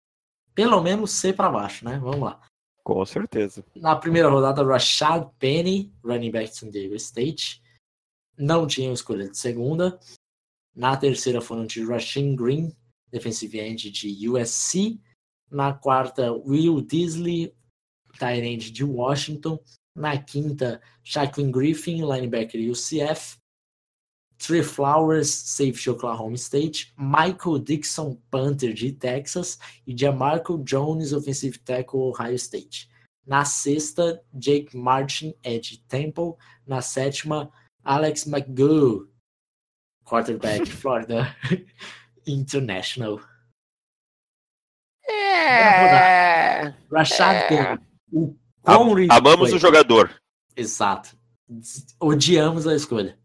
[0.55, 1.99] pelo menos C para baixo, né?
[1.99, 2.41] Vamos lá.
[2.83, 3.65] Com certeza.
[3.77, 7.63] Na primeira rodada, Rashad Penny, running back de San Diego State.
[8.37, 9.99] Não tinham escolha de segunda.
[10.75, 12.75] Na terceira foram de Rashin Green,
[13.11, 15.01] defensive end de USC.
[15.51, 17.55] Na quarta, Will Disley,
[18.19, 19.59] tight end de Washington.
[19.95, 23.40] Na quinta, Shaquin Griffin, linebacker de UCF.
[24.41, 26.93] Trey Flowers, safety Oklahoma State.
[26.97, 29.59] Michael Dixon, punter de Texas.
[29.87, 32.89] E Jamarco Jones, offensive tackle Ohio State.
[33.27, 36.37] Na sexta, Jake Martin, Ed Temple.
[36.67, 37.53] Na sétima,
[37.85, 39.07] Alex McGough,
[40.05, 41.37] quarterback, Florida
[42.27, 43.21] International.
[45.07, 46.75] É.
[46.91, 47.79] Rashad É.
[48.13, 49.57] O Amamos foi.
[49.57, 50.15] o jogador.
[50.57, 51.17] Exato.
[52.01, 53.20] Odiamos a escolha.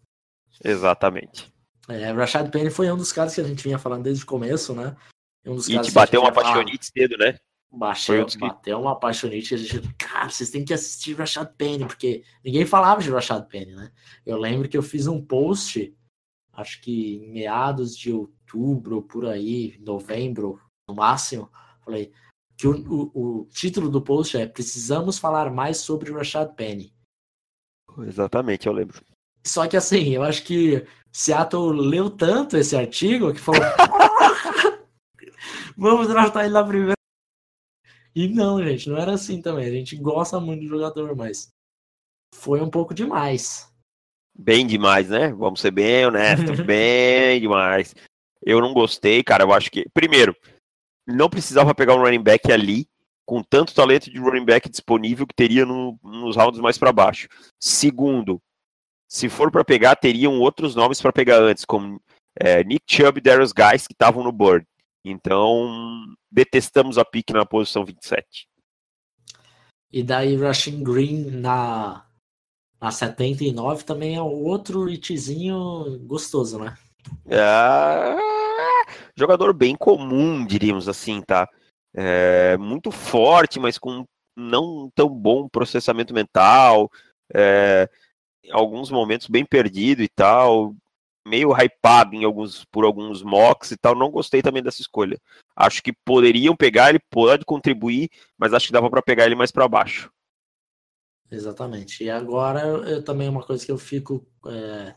[0.64, 1.54] Exatamente.
[1.88, 4.74] É, Rashad Penny foi um dos caras que a gente vinha falando desde o começo,
[4.74, 4.96] né?
[5.46, 7.38] Um dos E te bateu uma já falava, paixonite cedo, né?
[7.72, 7.78] Um
[8.26, 9.94] dos que- bateu uma apaixonite que a gente.
[9.96, 13.92] Cara, vocês têm que assistir Rashad Penny, porque ninguém falava de Rashad Penny, né?
[14.26, 15.96] Eu lembro que eu fiz um post,
[16.54, 21.52] acho que em meados de outubro, por aí, novembro, no máximo.
[21.84, 22.12] Falei
[22.58, 22.74] que o,
[23.14, 26.96] o, o título do post é Precisamos falar mais sobre Rashad Penny.
[28.00, 29.04] Exatamente, eu lembro.
[29.46, 33.62] Só que assim, eu acho que Seattle leu tanto esse artigo que falou:
[35.78, 36.94] Vamos draftar ele na primeira.
[38.16, 39.66] E não, gente, não era assim também.
[39.68, 41.50] A gente gosta muito do jogador, mas
[42.34, 43.70] foi um pouco demais.
[44.38, 45.32] Bem demais, né?
[45.34, 47.94] Vamos ser bem honestos, bem demais.
[48.42, 49.44] Eu não gostei, cara.
[49.44, 50.36] Eu acho que, primeiro,
[51.06, 52.88] não precisava pegar um running back ali
[53.26, 57.28] com tanto talento de running back disponível que teria no- nos rounds mais para baixo.
[57.62, 58.40] Segundo,
[59.16, 62.02] se for para pegar, teriam outros nomes para pegar antes, como
[62.38, 64.68] é, Nick Chubb e Darius Guys que estavam no board.
[65.06, 68.46] Então, detestamos a pick na posição 27.
[69.90, 72.06] E daí Rushing Green na,
[72.82, 76.76] na 79 também é outro itzinho gostoso, né?
[77.26, 78.18] É,
[79.16, 81.48] jogador bem comum, diríamos assim, tá?
[81.96, 84.04] É, muito forte, mas com
[84.36, 86.92] não tão bom processamento mental.
[87.34, 87.90] é,
[88.52, 90.76] alguns momentos bem perdido e tal.
[91.28, 93.96] Meio hypado em alguns, por alguns mocks e tal.
[93.96, 95.20] Não gostei também dessa escolha.
[95.56, 99.52] Acho que poderiam pegar, ele pode contribuir, mas acho que dava para pegar ele mais
[99.52, 100.12] para baixo.
[101.32, 102.04] Exatamente.
[102.04, 104.96] E agora eu, também uma coisa que eu fico é,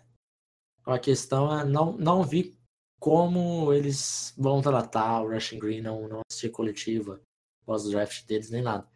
[0.84, 2.58] a questão é não, não vi
[2.98, 7.20] como eles vão tratar o Rushing Green, não, não assisti coletiva
[7.64, 8.88] pós-draft deles nem nada.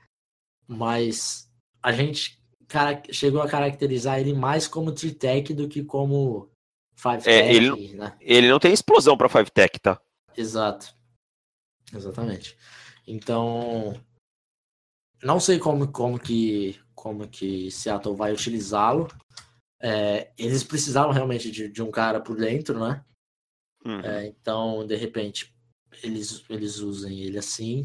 [0.67, 1.51] Mas
[1.83, 2.42] a gente
[3.11, 6.51] chegou a caracterizar ele mais como tree tech do que como
[6.95, 8.17] five É, tech, ele né?
[8.21, 10.01] Ele não tem explosão para 5 tech, tá?
[10.37, 10.95] Exato.
[11.93, 12.57] Exatamente.
[13.07, 14.01] Então,
[15.23, 19.09] não sei como, como que como que Seattle vai utilizá-lo.
[19.81, 23.05] É, eles precisavam realmente de, de um cara por dentro, né?
[23.85, 24.01] Uhum.
[24.01, 25.53] É, então, de repente,
[26.03, 27.83] eles, eles usem ele assim.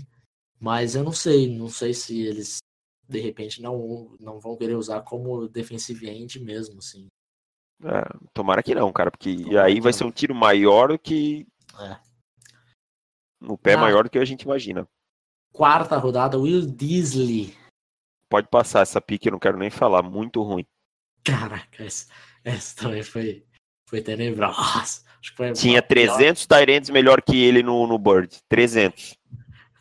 [0.59, 2.59] Mas eu não sei, não sei se eles
[3.07, 7.07] de repente não, não vão querer usar como defensive end mesmo, assim.
[7.83, 8.01] É,
[8.33, 9.97] tomara que não, cara, porque Tomara aí vai não.
[9.97, 11.45] ser um tiro maior do que.
[11.79, 11.97] É.
[13.39, 13.77] No pé Ah.
[13.77, 14.87] maior do que a gente imagina.
[15.53, 17.55] Quarta rodada, Will Disley.
[18.29, 20.01] Pode passar essa pique, eu não quero nem falar.
[20.03, 20.65] Muito ruim.
[21.23, 22.07] Caraca, essa,
[22.43, 23.45] essa também foi,
[23.87, 25.05] foi tenebrosa.
[25.55, 28.37] Tinha pior- 300 Tyrants melhor que ele no, no Bird.
[28.49, 29.17] 300.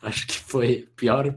[0.01, 1.35] acho que foi pior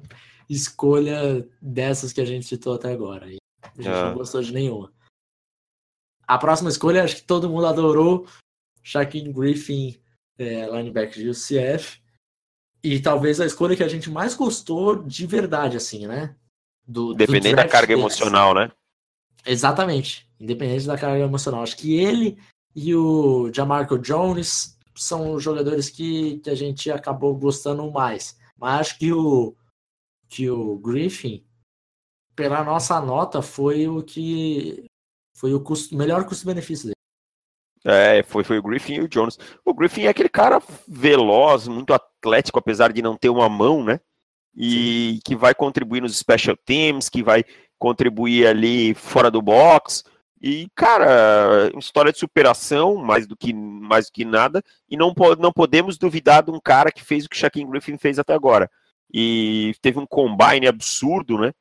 [0.51, 3.31] escolha dessas que a gente citou até agora.
[3.31, 4.11] E a gente Ah.
[4.11, 4.93] não gostou de nenhuma.
[6.27, 8.27] A próxima escolha, acho que todo mundo adorou.
[8.83, 9.97] Shaquille Griffin,
[10.39, 12.01] é, linebacker de UCF.
[12.83, 16.35] E talvez a escolha que a gente mais gostou de verdade, assim, né?
[16.87, 18.73] Do, do Dependendo da carga emocional, né?
[19.47, 20.29] Exatamente.
[20.41, 21.63] Independente da carga emocional.
[21.63, 22.39] Acho que ele
[22.75, 28.39] e o Jamarco Jones são os jogadores que, que a gente acabou gostando mais.
[28.57, 29.55] Mas acho que o,
[30.31, 31.45] que o Griffin,
[32.37, 34.87] pela nossa nota, foi o que
[35.35, 36.95] foi o custo, melhor custo-benefício dele.
[37.85, 39.39] É, foi, foi o Griffin e o Jones.
[39.65, 44.01] O Griffin é aquele cara veloz, muito atlético, apesar de não ter uma mão, né?
[44.55, 47.45] E que vai contribuir nos special teams, que vai
[47.79, 50.05] contribuir ali fora do box.
[50.43, 54.63] E, cara, história de superação, mais do que, mais do que nada.
[54.89, 58.19] E não, não podemos duvidar de um cara que fez o que Shaquille Griffin fez
[58.19, 58.71] até agora.
[59.13, 61.53] E teve um combine absurdo, né?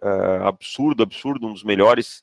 [0.00, 2.22] Ah, absurdo, absurdo, um dos melhores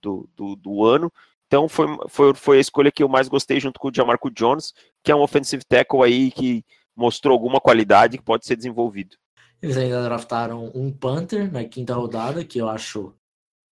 [0.00, 1.12] do, do, do ano.
[1.46, 4.72] Então foi, foi, foi a escolha que eu mais gostei junto com o Jamarco Jones,
[5.02, 9.16] que é um offensive tackle aí que mostrou alguma qualidade que pode ser desenvolvido.
[9.62, 13.14] Eles ainda draftaram um Panther na quinta rodada, que eu acho.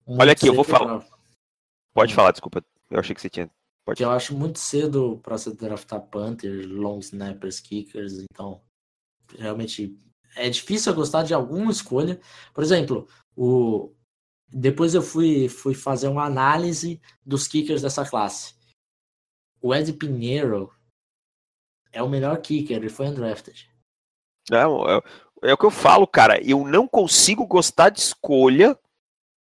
[0.07, 0.99] Olha aqui, eu vou falar.
[0.99, 1.17] pra-
[1.93, 2.63] Pode falar, desculpa.
[2.89, 3.49] Eu achei que você tinha.
[3.85, 3.97] Pode.
[3.97, 8.61] que eu acho muito cedo para se draftar Panther, long snappers, kickers, então
[9.37, 9.93] realmente
[10.35, 12.19] é difícil eu gostar de alguma escolha.
[12.53, 13.93] Por exemplo, o
[14.47, 18.55] depois eu fui fui fazer uma análise dos kickers dessa classe.
[19.61, 20.73] O Ed Pinheiro
[21.91, 23.69] é o melhor kicker, ele foi undrafted.
[24.49, 25.01] Não, é-
[25.43, 26.41] é o que eu falo, cara.
[26.43, 28.77] Eu não consigo gostar de escolha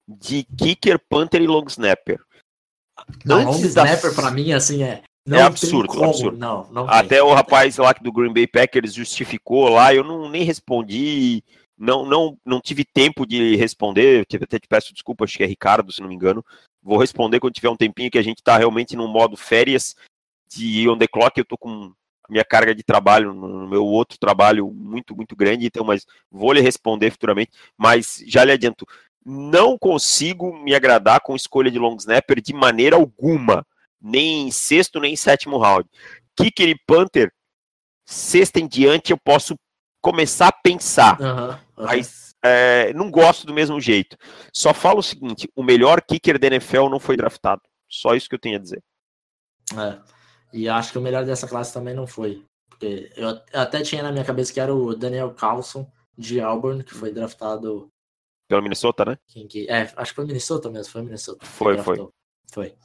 [0.08, 2.24] de kicker, punter e long snapper.
[3.26, 5.04] Não, long snapper pra mim, assim, é.
[5.26, 6.38] Não é absurdo, absurdo.
[6.38, 7.22] Não, não Até tem.
[7.22, 11.44] o rapaz lá do Green Bay Packers justificou lá, eu não nem respondi,
[11.78, 15.92] não não não tive tempo de responder, até te peço desculpa, acho que é Ricardo,
[15.92, 16.44] se não me engano.
[16.82, 19.96] Vou responder quando tiver um tempinho que a gente tá realmente num modo férias
[20.52, 21.94] de on the clock, eu tô com
[22.28, 26.62] minha carga de trabalho no meu outro trabalho muito, muito grande, então, mas vou lhe
[26.62, 28.88] responder futuramente, mas já lhe adianto,
[29.24, 33.66] não consigo me agradar com escolha de long snapper de maneira alguma,
[34.02, 35.88] nem em sexto, nem em sétimo round.
[36.36, 37.32] Kicker e Panther,
[38.06, 39.56] sexta em diante eu posso
[40.02, 41.58] começar a pensar, uhum, uhum.
[41.78, 44.18] mas é, não gosto do mesmo jeito.
[44.54, 48.36] Só falo o seguinte, o melhor kicker da NFL não foi draftado, só isso que
[48.36, 48.82] eu tenho a dizer.
[49.78, 50.00] É.
[50.54, 52.44] E acho que o melhor dessa classe também não foi.
[52.70, 56.94] Porque eu até tinha na minha cabeça que era o Daniel Carlson, de Auburn, que
[56.94, 57.88] foi draftado.
[58.50, 59.18] Pelo Minnesota, né?
[59.28, 59.70] Quem que...
[59.70, 61.46] É, acho que foi Minnesota mesmo, foi Minnesota.
[61.46, 62.10] Foi, foi.
[62.52, 62.76] Foi.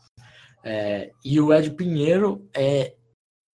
[0.69, 2.97] É, e o Ed Pinheiro é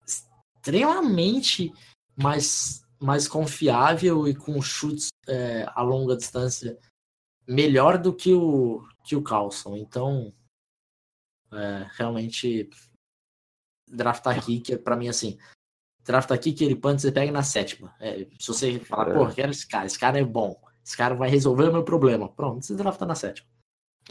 [0.07, 1.73] extremamente
[2.17, 6.79] mais, mais confiável e com chutes é, a longa distância
[7.49, 9.77] melhor do que o, que o Carlson.
[9.77, 10.33] Então,
[11.53, 12.71] é, realmente
[13.89, 15.37] draftar aqui, que para mim, assim,
[16.05, 17.93] draftar aqui que ele pode você pega na sétima.
[17.99, 19.15] É, se você falar, é.
[19.15, 22.29] pô, quero esse cara, esse cara é bom, esse cara vai resolver o meu problema.
[22.29, 23.49] Pronto, você drafta na sétima.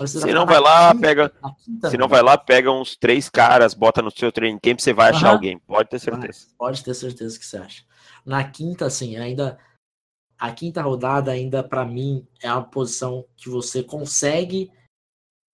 [0.07, 1.33] Se não vai lá, quinta, pega.
[1.89, 5.09] Se não vai lá, pega uns três caras, bota no seu training camp, você vai
[5.09, 5.59] achar alguém.
[5.59, 6.47] Pode ter certeza.
[6.57, 7.83] Pode ter certeza que você acha.
[8.25, 9.57] Na quinta, assim, ainda.
[10.37, 14.71] A quinta rodada, ainda, para mim, é a posição que você consegue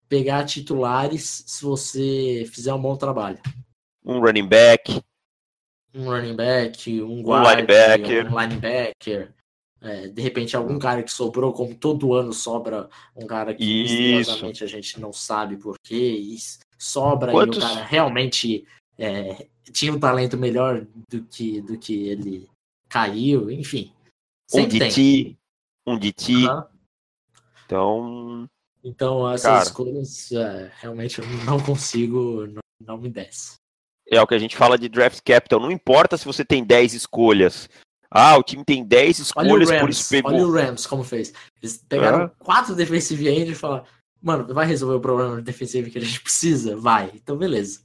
[0.08, 3.40] pegar titulares se você fizer um bom trabalho
[4.06, 5.02] um running back.
[5.94, 8.32] Um running back, um guard, um linebacker.
[8.32, 9.34] Um linebacker.
[9.82, 14.64] É, de repente, algum cara que sobrou, como todo ano sobra um cara que misteriosamente
[14.64, 16.36] a gente não sabe por quê,
[16.78, 17.58] sobra Quantos...
[17.58, 18.66] e o cara realmente
[18.98, 22.50] é, tinha um talento melhor do que, do que ele
[22.90, 23.92] caiu, enfim.
[24.54, 25.38] Um de ti,
[25.86, 26.48] um de ti.
[26.48, 26.64] Uhum.
[27.66, 28.50] Então.
[28.84, 29.64] Então, essas cara...
[29.64, 33.56] escolhas é, realmente eu não consigo, não, não me desce.
[34.08, 35.60] É o que a gente fala de draft capital.
[35.60, 37.68] Não importa se você tem 10 escolhas.
[38.18, 40.32] Ah, o time tem 10 escolhas, Rams, por isso pegou.
[40.32, 41.34] Olha o Rams como fez.
[41.62, 42.32] Eles pegaram ah.
[42.40, 43.84] quatro defensive end e falaram,
[44.24, 46.78] mano, vai resolver o problema defensivo que a gente precisa?
[46.78, 47.12] Vai.
[47.14, 47.82] Então, beleza.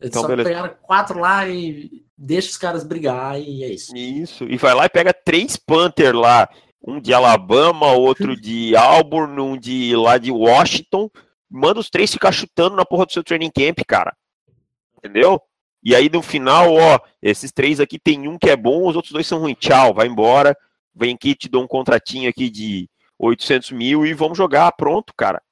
[0.00, 0.48] Eles então, só beleza.
[0.48, 3.94] pegaram quatro lá e deixa os caras brigar e é isso.
[3.94, 4.44] Isso.
[4.44, 6.48] E vai lá e pega três Panther lá.
[6.82, 11.10] Um de Alabama, outro de Auburn, um de lá de Washington.
[11.50, 14.16] Manda os três ficar chutando na porra do seu training camp, cara.
[14.96, 15.38] Entendeu?
[15.84, 19.12] E aí no final, ó, esses três aqui tem um que é bom, os outros
[19.12, 19.58] dois são ruins.
[19.58, 20.56] Tchau, vai embora.
[20.94, 24.72] Vem aqui, te dou um contratinho aqui de 800 mil e vamos jogar.
[24.72, 25.42] Pronto, cara.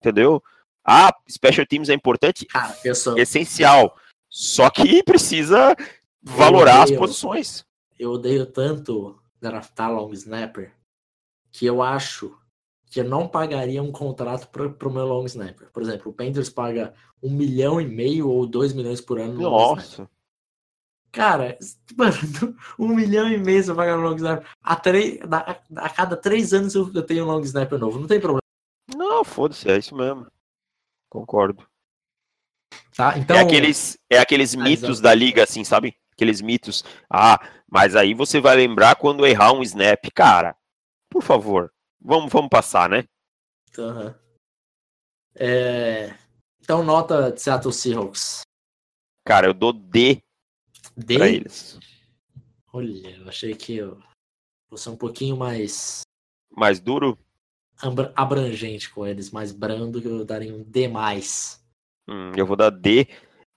[0.00, 0.42] Entendeu?
[0.84, 2.46] Ah, Special Teams é importante?
[2.54, 3.18] Ah, sou...
[3.18, 3.96] Essencial.
[4.28, 5.76] Só que precisa
[6.22, 7.64] valorar odeio, as posições.
[7.98, 10.72] Eu odeio tanto draftar long snapper
[11.50, 12.34] que eu acho
[12.92, 15.70] que eu não pagaria um contrato para o meu long snapper.
[15.72, 19.40] Por exemplo, o Panthers paga um milhão e meio ou dois milhões por ano.
[19.40, 20.06] Nossa!
[21.10, 21.56] Cara,
[21.96, 22.14] mano,
[22.78, 24.46] um milhão e meio você pagar no long snapper.
[24.62, 28.20] A, três, a, a cada três anos eu, tenho um long snapper novo, não tem
[28.20, 28.42] problema.
[28.94, 30.26] Não, foda-se, é isso mesmo.
[31.08, 31.66] Concordo.
[32.94, 33.34] Tá, então...
[33.34, 35.96] É aqueles, é aqueles mitos da liga, assim, sabe?
[36.12, 36.84] Aqueles mitos.
[37.08, 40.10] Ah, mas aí você vai lembrar quando errar um snap.
[40.14, 40.54] Cara,
[41.08, 41.71] por favor,
[42.04, 43.04] Vamos, vamos passar, né?
[43.78, 44.14] Uhum.
[45.34, 46.14] É...
[46.60, 48.42] Então, nota de Seattle Seahawks.
[49.24, 50.22] Cara, eu dou D,
[50.96, 51.16] D?
[51.16, 51.78] pra eles.
[52.72, 53.98] Olha, eu achei que eu
[54.68, 56.02] fosse um pouquinho mais.
[56.50, 57.18] Mais duro?
[58.14, 60.88] Abrangente com eles, mais brando, que eu daria um D.
[62.08, 63.08] Hum, eu vou dar D.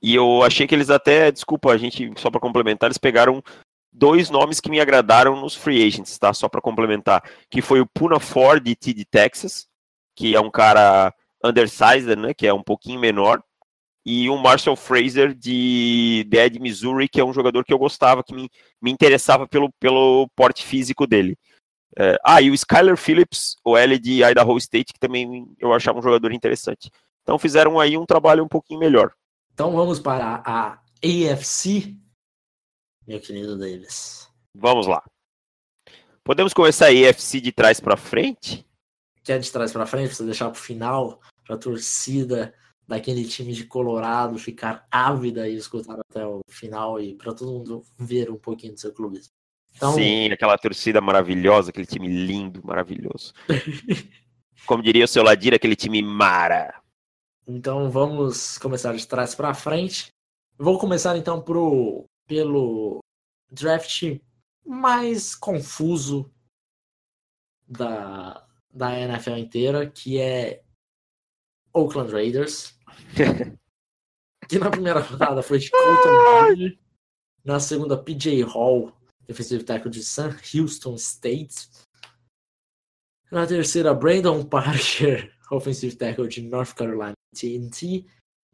[0.01, 3.43] E eu achei que eles até, desculpa, a gente, só para complementar, eles pegaram
[3.97, 6.33] dois nomes que me agradaram nos free agents, tá?
[6.33, 9.67] Só para complementar, que foi o Puna Ford T de Texas,
[10.15, 13.41] que é um cara undersized, né, que é um pouquinho menor,
[14.05, 18.33] e o Marshall Fraser de Dead Missouri, que é um jogador que eu gostava, que
[18.33, 18.49] me,
[18.81, 21.37] me interessava pelo, pelo porte físico dele.
[21.97, 25.97] É, ah, e o Skyler Phillips, o L de Idaho State, que também eu achava
[25.99, 26.91] um jogador interessante.
[27.23, 29.11] Então fizeram aí um trabalho um pouquinho melhor.
[29.53, 31.95] Então vamos para a AFC,
[33.07, 34.29] meu querido Davis.
[34.53, 35.03] Vamos lá.
[36.23, 38.65] Podemos começar a EFC de trás para frente?
[39.23, 40.15] Quer de trás para frente?
[40.15, 42.53] Você deixar para o final, para a torcida
[42.87, 47.83] daquele time de Colorado ficar ávida e escutar até o final e para todo mundo
[47.97, 49.33] ver um pouquinho do seu clubismo.
[49.75, 53.33] Então, Sim, aquela torcida maravilhosa, aquele time lindo, maravilhoso.
[54.65, 56.81] Como diria o seu Ladira, aquele time mara.
[57.47, 60.07] então vamos começar de trás para frente.
[60.57, 62.99] Vou começar então pro, pelo
[63.51, 64.19] draft
[64.65, 66.31] mais confuso
[67.67, 70.63] da, da NFL inteira, que é
[71.73, 72.77] Oakland Raiders.
[74.47, 76.79] que na primeira rodada foi de Colton Miller,
[77.43, 78.91] na segunda PJ Hall,
[79.27, 81.69] defensive tackle de San Houston State.
[83.31, 88.05] Na terceira, Brandon Parker, offensive tackle de North Carolina TNT.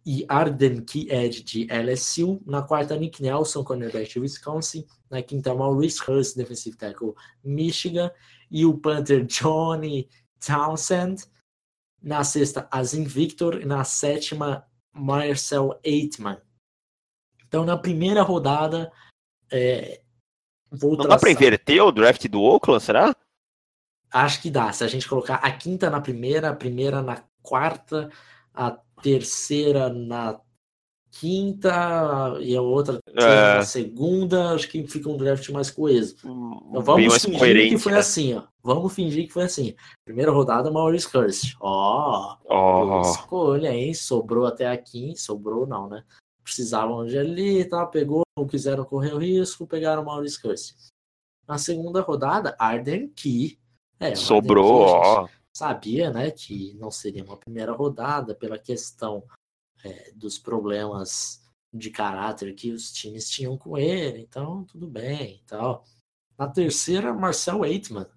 [0.06, 2.42] E Arden Key Edge de LSU.
[2.46, 4.86] Na quarta, Nick Nelson, cornerback de Wisconsin.
[5.10, 8.10] Na quinta, Maurice Hurst, defensive tackle Michigan.
[8.50, 10.10] E o Panther Johnny
[10.46, 11.26] Townsend.
[12.02, 13.62] Na sexta, Azim Victor.
[13.62, 16.38] E na sétima, Marcel Eitman.
[17.48, 18.92] Então, na primeira rodada,
[19.52, 20.02] é,
[20.72, 23.16] vou Não dá pra traçar- inverter o draft do Oakland, será?
[24.12, 24.74] Acho que dá.
[24.74, 28.10] Se a gente colocar a quinta na primeira, a primeira na quarta,
[28.54, 30.40] a terceira na
[31.12, 33.56] quinta e a outra É.
[33.58, 36.16] na segunda, acho que fica um draft mais coeso.
[36.20, 37.76] Então, vamos mais fingir coerente.
[37.76, 37.98] que foi né?
[38.00, 38.44] assim, ó.
[38.64, 39.76] Vamos fingir que foi assim.
[40.06, 41.56] Primeira rodada, Maurice Hurst.
[41.60, 43.94] Ó, Oh, boa escolha, hein?
[43.94, 45.14] Sobrou até aqui.
[45.18, 46.04] Sobrou não, né?
[46.44, 47.86] Precisavam de ali, tá?
[47.86, 50.76] Pegou, não quiseram correr o risco, pegaram o Maurice Hurst.
[51.48, 53.60] Na segunda rodada, Arden Key.
[54.00, 55.41] É, o Arden sobrou, Key, a gente ó.
[55.56, 59.24] Sabia, né, que não seria uma primeira rodada pela questão
[59.84, 61.42] é, dos problemas
[61.74, 65.86] de caráter que os times tinham com ele, então tudo bem e tal.
[66.38, 68.08] Na terceira, Marcel Eitman.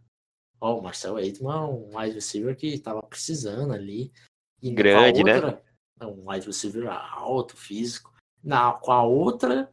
[0.60, 4.12] Ó, o Marcel Eitman, um wide receiver que estava precisando ali.
[4.62, 5.34] E Grande, né?
[5.34, 5.62] outra,
[6.00, 8.12] Um wide receiver alto, físico.
[8.42, 9.70] Na, com a outra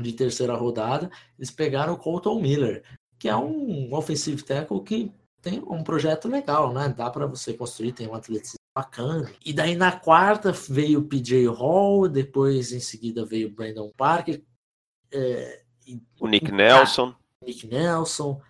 [0.00, 2.84] de terceira rodada, eles pegaram o Colton Miller,
[3.18, 6.88] que é um offensive tackle que tem um projeto legal, né?
[6.88, 9.30] Dá para você construir, tem um atletismo bacana.
[9.44, 14.42] E daí na quarta veio o PJ Hall, depois em seguida veio o Brandon Parker,
[15.12, 17.14] é, e O Nick Nelson.
[17.44, 18.40] Nick Nelson.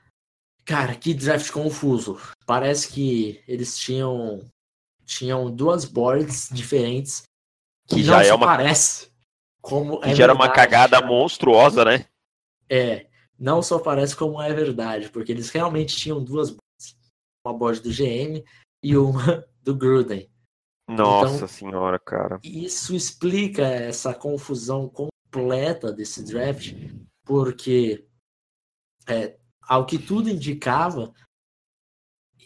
[0.64, 2.20] Cara, que draft confuso.
[2.45, 4.45] Parece que eles tinham
[5.07, 7.22] tinham duas boards diferentes
[7.89, 9.11] Que não já é uma, parece
[9.62, 12.05] como que é já era uma cagada monstruosa, né?
[12.68, 13.07] É,
[13.39, 16.68] não só parece como é verdade, porque eles realmente tinham duas boards.
[17.45, 18.45] Uma board do GM
[18.82, 20.30] e uma do Gruden.
[20.89, 22.41] Nossa Então- senhora, cara.
[22.43, 26.72] Isso explica essa confusão completa desse draft,
[27.24, 28.07] porque
[29.07, 31.12] é, ao que tudo indicava,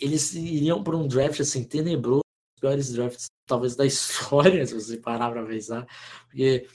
[0.00, 2.22] eles iriam para um draft assim tenebroso,
[2.56, 5.86] os piores drafts talvez da história, se você parar para pensar,
[6.26, 6.68] porque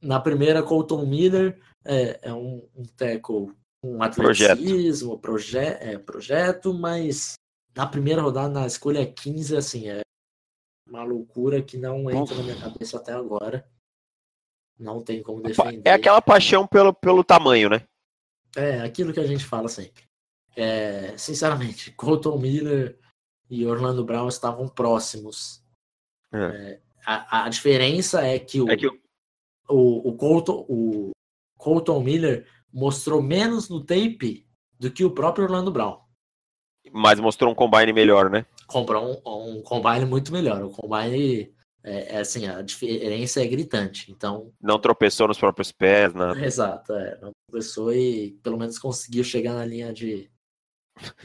[0.00, 3.52] na primeira Colton Miller é, é um, um tackle
[3.84, 4.52] um Projeto.
[4.52, 7.34] atleticismo, proje é, projeto, mas
[7.74, 10.00] na primeira rodada, na escolha 15, assim, é
[10.88, 13.66] uma loucura que não entra na minha cabeça até agora.
[14.78, 15.82] Não tem como defender.
[15.84, 17.82] É aquela paixão pelo, pelo tamanho, né?
[18.56, 20.04] É, aquilo que a gente fala sempre.
[20.56, 22.98] É, sinceramente, Colton Miller
[23.48, 25.62] e Orlando Brown estavam próximos.
[26.32, 26.38] É.
[26.38, 29.00] É, a, a diferença é que o, É que o-
[29.68, 31.10] o, o, Colton, o
[31.58, 34.46] Colton Miller mostrou menos no tape
[34.78, 36.00] do que o próprio Orlando Brown.
[36.92, 38.44] mas mostrou um combine melhor, né?
[38.66, 40.62] Comprou um, um combine muito melhor.
[40.62, 41.54] O combine,
[41.84, 44.10] é, é assim, a diferença é gritante.
[44.10, 46.44] Então, Não tropeçou nos próprios pés, nada.
[46.44, 47.18] Exato, é.
[47.20, 50.30] Não começou e pelo menos conseguiu chegar na linha de.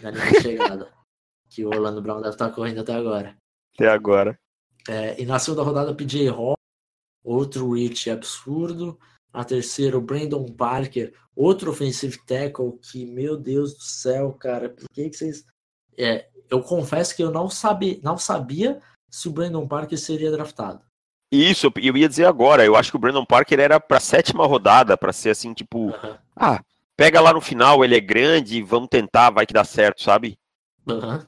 [0.02, 0.94] na linha de chegada.
[1.50, 3.36] que o Orlando Brown deve estar correndo até agora.
[3.76, 4.38] Até agora.
[4.90, 6.56] É, e na segunda rodada, PJ Hall,
[7.24, 9.00] outro reach absurdo.
[9.38, 14.90] Na terceira, o Brandon Parker, outro offensive tackle que, meu Deus do céu, cara, por
[14.92, 15.46] que, que vocês.
[15.96, 18.82] É, eu confesso que eu não, sabe, não sabia
[19.12, 20.82] se o Brandon Parker seria draftado.
[21.32, 22.66] Isso, eu ia dizer agora.
[22.66, 26.18] Eu acho que o Brandon Parker era pra sétima rodada, pra ser assim, tipo, Aham,
[26.36, 26.64] ah,
[26.96, 30.36] pega lá no final, ele é grande, vamos tentar, vai que dá certo, sabe?
[30.90, 31.28] aham.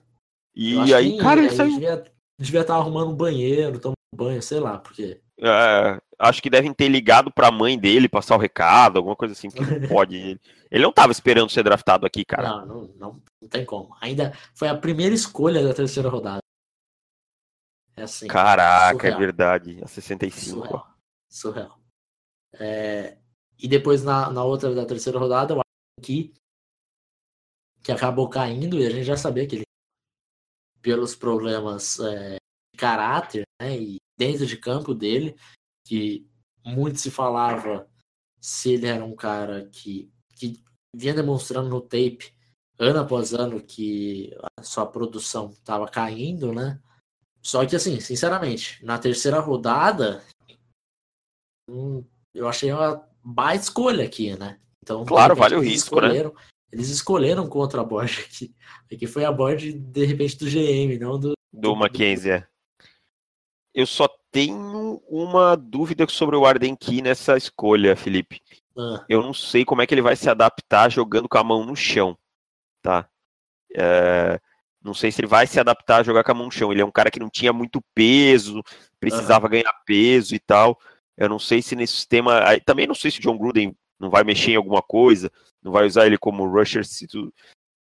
[0.56, 1.74] Eu E aí, que cara, ele ele saiu.
[1.74, 2.04] devia,
[2.40, 5.22] devia estar arrumando um banheiro, tomando banho, sei lá, porque.
[5.40, 9.48] É, acho que devem ter ligado pra mãe dele, passar o recado, alguma coisa assim,
[9.48, 10.40] não pode.
[10.70, 12.50] Ele, não tava esperando ser draftado aqui, cara.
[12.50, 13.96] Não, não, não, não tem como.
[14.02, 16.42] Ainda foi a primeira escolha da terceira rodada.
[17.96, 18.28] É assim.
[18.28, 19.20] Caraca, é surreal.
[19.20, 19.80] verdade.
[19.84, 20.60] A 65.
[20.60, 20.64] ó.
[20.64, 20.98] Surreal.
[21.30, 21.80] Surreal.
[22.54, 23.18] É,
[23.58, 25.62] e depois na, na outra da terceira rodada, o
[26.00, 26.34] aqui
[27.84, 29.64] que acabou caindo e a gente já sabia que ele
[30.82, 32.36] pelos problemas é,
[32.74, 35.36] de caráter, né, e dentro de campo dele,
[35.90, 36.30] que
[36.64, 37.90] muito se falava
[38.40, 40.64] se ele era um cara que, que
[40.96, 42.32] vinha demonstrando no tape,
[42.78, 46.80] ano após ano, que a sua produção estava caindo, né?
[47.42, 50.24] Só que, assim, sinceramente, na terceira rodada,
[51.68, 54.60] hum, eu achei uma baita escolha aqui, né?
[54.84, 56.10] Então, claro, vale o risco, né?
[56.72, 58.56] Eles escolheram contra a board aqui.
[58.94, 61.34] Aqui foi a board, de repente, do GM, não do.
[61.52, 62.48] Do, do Mackenzie, é.
[63.74, 68.42] Eu só tenho uma dúvida sobre o Arden Key nessa escolha, Felipe.
[68.78, 69.04] Ah.
[69.10, 71.76] Eu não sei como é que ele vai se adaptar jogando com a mão no
[71.76, 72.18] chão,
[72.82, 73.10] tá?
[73.76, 74.40] É,
[74.82, 76.72] não sei se ele vai se adaptar a jogar com a mão no chão.
[76.72, 78.64] Ele é um cara que não tinha muito peso,
[79.00, 80.80] precisava ganhar peso e tal.
[81.18, 82.42] Eu não sei se nesse sistema.
[82.66, 85.30] Também não sei se o John Gruden não vai mexer em alguma coisa,
[85.62, 86.84] não vai usar ele como rusher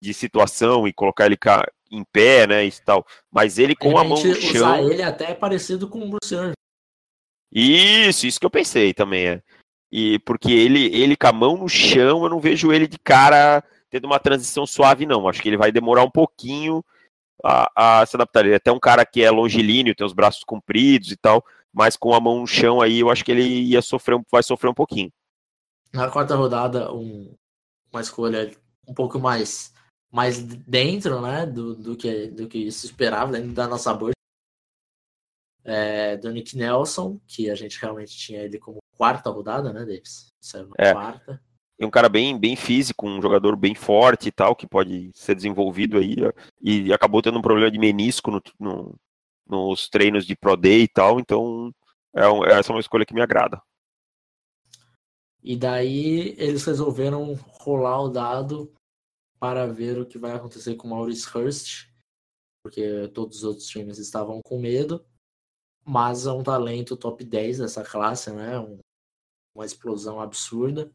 [0.02, 1.38] de situação e colocar ele
[1.92, 3.06] em pé, né, e tal.
[3.32, 4.52] Mas ele com a mão no chão.
[4.52, 6.36] Usar ele até é parecido com o Bruce
[7.52, 9.42] Isso, isso que eu pensei também, é.
[9.92, 13.64] E porque ele, ele com a mão no chão, eu não vejo ele de cara
[13.90, 15.28] tendo uma transição suave, não.
[15.28, 16.84] Acho que ele vai demorar um pouquinho
[17.44, 18.46] a, a se adaptar.
[18.46, 21.96] Ele é até um cara que é longilíneo, tem os braços compridos e tal, mas
[21.96, 24.74] com a mão no chão aí, eu acho que ele ia sofrer, vai sofrer um
[24.74, 25.12] pouquinho.
[25.94, 27.34] Na quarta rodada, um,
[27.92, 28.52] uma escolha
[28.88, 29.74] um pouco mais,
[30.12, 34.14] mais dentro, né, do, do, que, do que se esperava, dentro da nossa bolsa.
[35.64, 40.34] É, do Nick Nelson, que a gente realmente tinha ele como quarta rodada, né, Davis?
[40.40, 40.94] Saiu na é.
[40.94, 41.42] quarta
[41.80, 45.36] é um cara bem, bem físico, um jogador bem forte e tal, que pode ser
[45.36, 46.16] desenvolvido aí,
[46.62, 48.96] e acabou tendo um problema de menisco no, no,
[49.48, 51.72] nos treinos de Pro Day e tal, então
[52.16, 53.62] é um, essa é uma escolha que me agrada.
[55.44, 58.74] E daí eles resolveram rolar o dado
[59.40, 61.88] para ver o que vai acontecer com o Maurice Hurst,
[62.64, 65.06] porque todos os outros times estavam com medo,
[65.86, 68.60] mas é um talento top 10 dessa classe, né?
[68.60, 68.80] Um,
[69.56, 70.92] uma explosão absurda.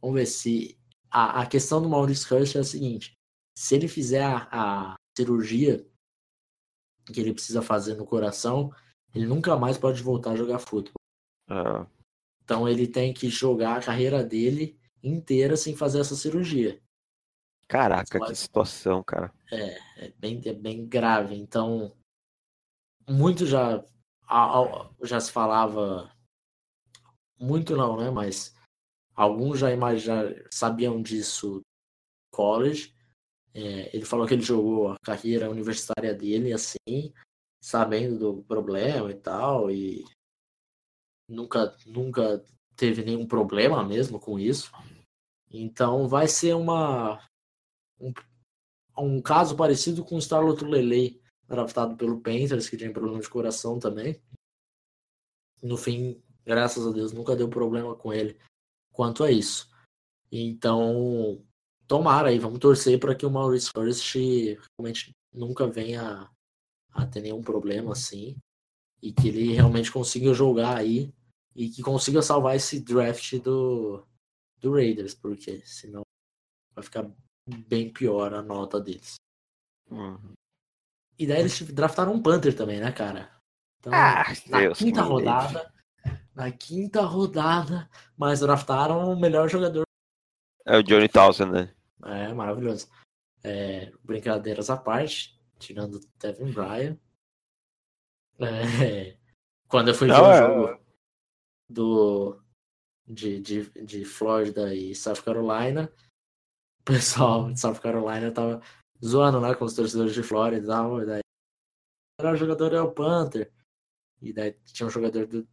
[0.00, 0.78] Vamos ver se.
[1.10, 3.12] A, a questão do Maurice Hurst é a seguinte:
[3.56, 4.48] se ele fizer a,
[4.92, 5.86] a cirurgia
[7.12, 8.72] que ele precisa fazer no coração,
[9.14, 10.94] ele nunca mais pode voltar a jogar futebol.
[11.48, 11.86] Ah.
[12.42, 16.80] Então ele tem que jogar a carreira dele inteira sem fazer essa cirurgia.
[17.68, 19.32] Caraca, que situação, cara.
[19.50, 21.34] É, é bem, é bem grave.
[21.34, 21.92] Então,
[23.08, 23.84] muito já,
[25.02, 26.10] já se falava,
[27.38, 28.10] muito não, né?
[28.10, 28.56] Mas
[29.16, 30.14] Alguns já, já
[30.52, 31.62] sabiam disso
[32.30, 32.94] college.
[33.54, 37.14] É, ele falou que ele jogou a carreira universitária dele assim,
[37.58, 40.04] sabendo do problema e tal, e
[41.26, 42.44] nunca, nunca
[42.76, 44.70] teve nenhum problema mesmo com isso.
[45.50, 47.18] Então vai ser uma
[48.00, 48.12] um,
[48.98, 53.78] um caso parecido com o Starlot Lele, draftado pelo Panthers, que tinha problema de coração
[53.78, 54.20] também.
[55.62, 58.38] No fim, graças a Deus, nunca deu problema com ele
[58.92, 59.68] quanto a isso.
[60.30, 61.44] Então,
[61.86, 66.30] tomara aí, vamos torcer para que o Maurice Hurst realmente nunca venha
[66.92, 68.36] a ter nenhum problema assim
[69.02, 71.12] e que ele realmente consiga jogar aí
[71.54, 74.06] e que consiga salvar esse draft do,
[74.58, 76.02] do Raiders, porque senão
[76.74, 77.10] vai ficar
[77.46, 79.16] bem pior a nota deles.
[79.90, 80.34] Uhum.
[81.18, 83.30] E daí eles draftaram um Panther também, né, cara?
[83.78, 85.72] Então, ah, na Deus quinta rodada,
[86.34, 89.84] na quinta rodada, mas draftaram o melhor jogador.
[90.64, 91.74] É o Johnny Townsend, né?
[92.04, 92.88] É, maravilhoso.
[93.42, 96.98] É, brincadeiras à parte, tirando o Devin Bryan.
[98.38, 99.16] É,
[99.68, 100.38] quando eu fui Não, ver o é...
[100.38, 100.80] jogo
[101.68, 102.42] do,
[103.06, 105.90] de, de, de Flórida e South Carolina,
[106.86, 108.62] o pessoal de South Carolina tava
[109.04, 111.02] zoando lá né, com os torcedores de Flórida e tal.
[111.02, 111.20] E daí,
[112.20, 113.52] o melhor jogador é o Panther.
[114.22, 115.46] E daí tinha um jogador do,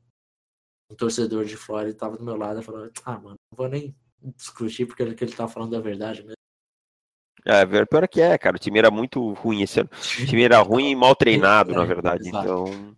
[0.91, 3.95] um torcedor de Flórida estava do meu lado e falou: Ah, mano, não vou nem
[4.38, 6.34] discutir porque ele, ele tá falando a verdade mesmo.
[7.45, 8.55] É, pior é que é, cara.
[8.55, 9.89] O time era muito ruim esse ano.
[9.91, 12.29] O time era ruim e mal treinado, é, na verdade.
[12.29, 12.45] Exato.
[12.45, 12.95] Então.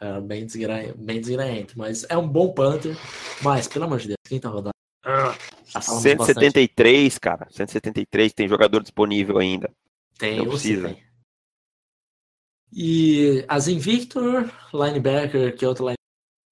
[0.00, 0.94] Era bem, desgra...
[0.96, 1.76] bem desgranhento.
[1.76, 2.96] Mas é um bom Panther.
[3.42, 4.72] Mas, pelo amor de Deus, quem tá rodando?
[5.72, 7.20] Tá 173, bastante.
[7.20, 7.46] cara.
[7.50, 9.70] 173, tem jogador disponível ainda.
[10.18, 10.88] Tem, não precisa.
[10.88, 11.08] Tem.
[12.72, 15.98] E as Invictor, linebacker, que é outro linebacker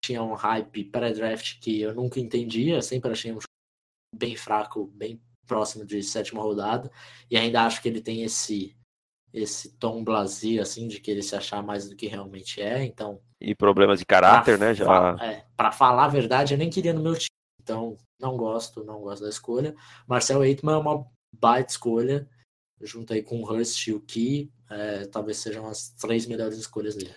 [0.05, 3.39] tinha um hype pré-draft que eu nunca entendia, sempre achei um
[4.15, 6.91] bem fraco, bem próximo de sétima rodada,
[7.31, 8.77] e ainda acho que ele tem esse
[9.33, 13.21] esse tom blasé, assim, de querer se achar mais do que realmente é, então...
[13.39, 15.15] E problemas de caráter, né, já...
[15.21, 17.29] É, pra falar a verdade, eu nem queria no meu time,
[17.61, 19.75] então não gosto, não gosto da escolha.
[20.07, 22.29] Marcel Eitman é uma baita escolha,
[22.81, 26.95] junto aí com o Hurst e o Key, é, talvez sejam as três melhores escolhas
[26.95, 27.15] dele.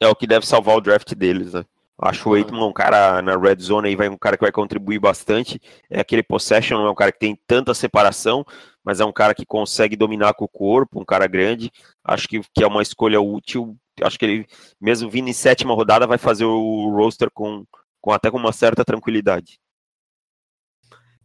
[0.00, 1.64] É o que deve salvar o draft deles, né?
[1.98, 4.98] Acho o Aitman um cara na red zone aí, vai um cara que vai contribuir
[4.98, 5.60] bastante.
[5.88, 8.44] É aquele possession, não é um cara que tem tanta separação,
[8.82, 11.70] mas é um cara que consegue dominar com o corpo, um cara grande.
[12.02, 13.76] Acho que, que é uma escolha útil.
[14.02, 14.46] Acho que ele,
[14.80, 17.64] mesmo vindo em sétima rodada, vai fazer o roster com,
[18.00, 19.60] com até com uma certa tranquilidade.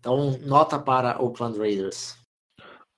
[0.08, 2.18] Então, nota para Oakland Raiders.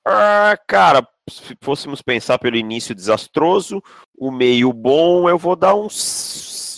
[0.06, 3.82] Ah, cara, se fôssemos pensar pelo início desastroso,
[4.16, 6.70] o meio bom, eu vou dar um C+.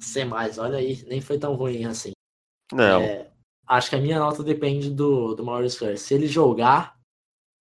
[0.00, 0.24] C+,
[0.58, 2.12] olha aí, nem foi tão ruim assim.
[2.72, 3.02] Não.
[3.02, 3.30] É,
[3.68, 6.06] acho que a minha nota depende do, do Maurice Hurst.
[6.06, 6.98] Se ele jogar,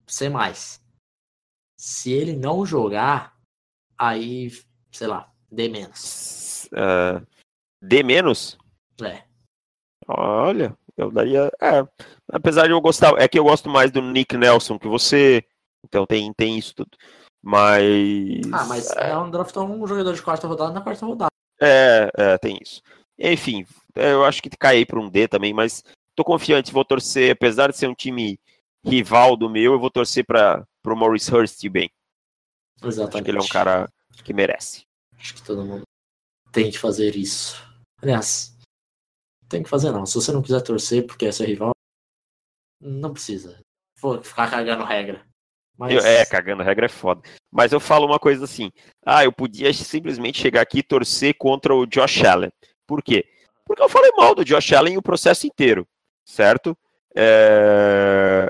[0.08, 0.32] C+.
[1.78, 3.38] Se ele não jogar,
[3.98, 4.50] aí,
[4.94, 6.70] sei lá, D menos.
[6.72, 7.28] Uh,
[7.82, 8.58] D menos?
[9.04, 9.26] É.
[10.08, 11.52] Olha, eu daria.
[11.62, 11.86] É,
[12.32, 13.14] apesar de eu gostar.
[13.18, 15.44] É que eu gosto mais do Nick Nelson que você.
[15.84, 16.92] Então tem, tem isso tudo.
[17.44, 18.42] Mas.
[18.52, 21.32] Ah, mas é, é um um jogador de quarta rodada na quarta rodada.
[21.62, 22.82] É, é, tem isso.
[23.18, 23.66] Enfim,
[23.96, 25.84] eu acho que caí para um D também, mas
[26.16, 28.40] tô confiante, vou torcer, apesar de ser um time
[28.84, 31.90] rival do meu, eu vou torcer para o Maurice Hurst bem.
[32.84, 33.16] Exatamente.
[33.16, 33.90] Acho que ele é um cara
[34.24, 34.84] que merece.
[35.18, 35.84] Acho que todo mundo
[36.52, 37.64] tem de fazer isso.
[38.02, 38.55] Aliás,
[39.50, 40.06] tem que fazer não.
[40.06, 41.72] Se você não quiser torcer porque é seu rival,
[42.82, 43.60] não precisa.
[44.00, 45.26] Vou ficar cagando regra.
[45.78, 46.04] Mas...
[46.06, 47.22] É, cagando regra é foda.
[47.52, 48.72] Mas eu falo uma coisa assim.
[49.06, 52.52] Ah, eu podia simplesmente chegar aqui e torcer contra o Josh Allen.
[52.88, 53.26] Por quê?
[53.66, 55.88] Porque eu falei mal do Josh Allen o processo inteiro,
[56.24, 56.78] certo?
[57.16, 58.48] É...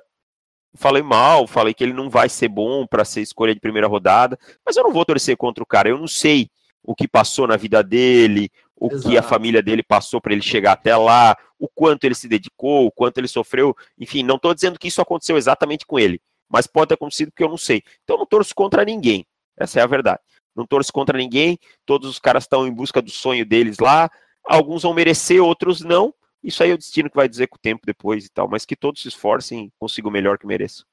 [0.77, 4.37] Falei mal, falei que ele não vai ser bom para ser escolha de primeira rodada,
[4.65, 5.87] mas eu não vou torcer contra o cara.
[5.87, 6.49] Eu não sei
[6.83, 9.09] o que passou na vida dele, o Exato.
[9.09, 12.85] que a família dele passou para ele chegar até lá, o quanto ele se dedicou,
[12.85, 13.75] o quanto ele sofreu.
[13.97, 17.43] Enfim, não estou dizendo que isso aconteceu exatamente com ele, mas pode ter acontecido porque
[17.43, 17.81] eu não sei.
[18.03, 19.25] Então eu não torço contra ninguém.
[19.57, 20.21] Essa é a verdade.
[20.55, 21.57] Não torço contra ninguém.
[21.85, 24.09] Todos os caras estão em busca do sonho deles lá.
[24.43, 26.13] Alguns vão merecer, outros não.
[26.43, 28.47] Isso aí é o destino que vai dizer com o tempo depois e tal.
[28.47, 30.85] Mas que todos se esforcem, consigam o melhor que mereçam.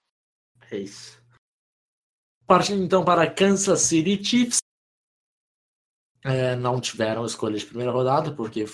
[0.70, 1.20] É isso.
[2.46, 4.58] Partindo então para Kansas City Chiefs
[6.24, 8.64] é, não tiveram escolha de primeira rodada, porque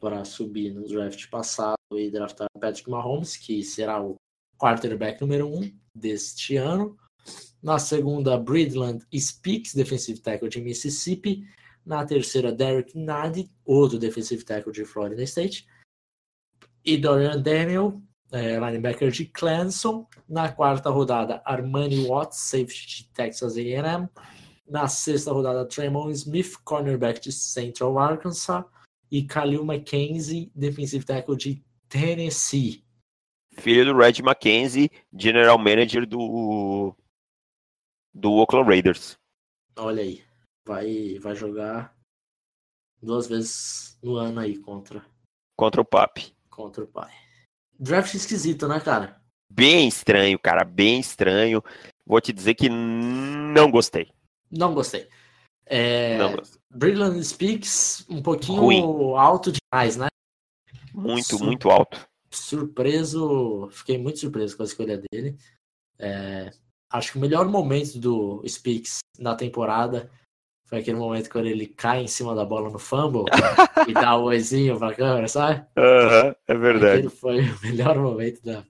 [0.00, 4.16] para subir no draft passado e draftar Patrick Mahomes, que será o
[4.58, 6.96] quarterback número um deste ano.
[7.62, 11.46] Na segunda, Bridland Speaks, defensive tackle de Mississippi.
[11.86, 15.66] Na terceira, Derek Nadi, outro defensive tackle de Florida State.
[16.84, 18.02] E Dorian Daniel,
[18.32, 20.06] é, linebacker de Clemson.
[20.28, 24.08] Na quarta rodada, Armani Watts, safety de Texas A&M.
[24.66, 28.64] Na sexta rodada, Tremon Smith, cornerback de Central Arkansas.
[29.10, 32.82] E Khalil McKenzie, defensive tackle de Tennessee.
[33.58, 36.96] Filho do Red McKenzie, general manager do,
[38.14, 39.18] do Oakland Raiders.
[39.76, 40.24] Olha aí,
[40.66, 41.94] vai, vai jogar
[43.02, 45.04] duas vezes no ano aí contra.
[45.56, 46.34] Contra o Papi.
[46.48, 47.10] Contra o pai.
[47.78, 49.20] Draft esquisito, né, cara?
[49.50, 51.62] Bem estranho, cara, bem estranho.
[52.06, 54.10] Vou te dizer que não gostei.
[54.52, 55.08] Não gostei.
[55.66, 56.18] É,
[56.70, 59.16] Brilliant Speaks, um pouquinho Ruim.
[59.16, 60.08] alto demais, né?
[60.92, 62.06] Muito, Sur muito alto.
[62.30, 65.36] Surpreso, fiquei muito surpreso com a escolha dele.
[65.98, 66.50] É,
[66.90, 70.10] acho que o melhor momento do Speaks na temporada
[70.66, 73.24] foi aquele momento quando ele cai em cima da bola no fumble
[73.88, 75.66] e dá o um oizinho pra câmera, sabe?
[75.76, 76.98] Uhum, é verdade.
[76.98, 78.64] Aquele foi o melhor momento da,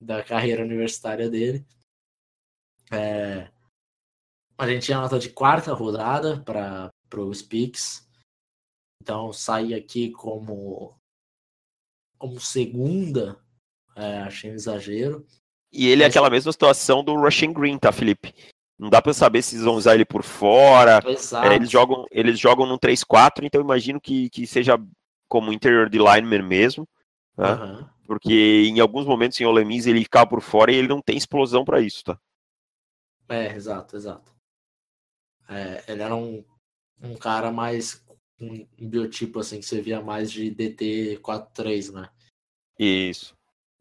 [0.00, 1.64] da carreira universitária dele.
[2.90, 3.48] É,
[4.62, 8.08] a gente tinha nota de quarta rodada para o Speaks.
[9.02, 10.96] Então sair aqui como
[12.16, 13.36] como segunda,
[13.96, 15.26] é, achei um exagero.
[15.72, 18.32] E ele é aquela mesma situação do Rushing Green, tá, Felipe?
[18.78, 21.00] Não dá para saber se eles vão usar ele por fora.
[21.04, 24.78] É, eles jogam eles jogam no 3-4, então imagino que, que seja
[25.28, 26.88] como interior de lineman mesmo.
[27.36, 27.52] Né?
[27.52, 27.88] Uhum.
[28.06, 31.16] Porque em alguns momentos em Ole Miss ele fica por fora e ele não tem
[31.16, 32.16] explosão para isso, tá?
[33.28, 34.31] É, exato, exato.
[35.52, 36.44] É, ele era um,
[37.00, 38.04] um cara mais
[38.40, 42.10] um, biotipo assim que você via mais de DT 4-3, né?
[42.78, 43.34] Isso.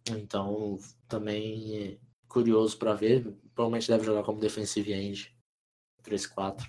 [0.09, 3.23] Então, também curioso para ver.
[3.53, 5.35] Provavelmente deve jogar como defensive end
[6.03, 6.61] 3-4.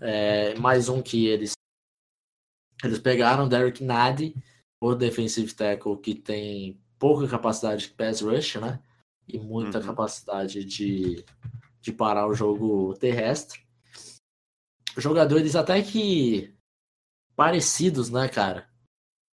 [0.00, 1.52] É, mais um que eles
[2.82, 4.34] eles pegaram Derek Nadi,
[4.80, 8.82] o defensive tackle que tem pouca capacidade de pass rush, né?
[9.28, 9.86] E muita uhum.
[9.86, 11.24] capacidade de,
[11.80, 13.61] de parar o jogo terrestre
[14.96, 16.54] jogadores até que
[17.36, 18.68] parecidos, né, cara?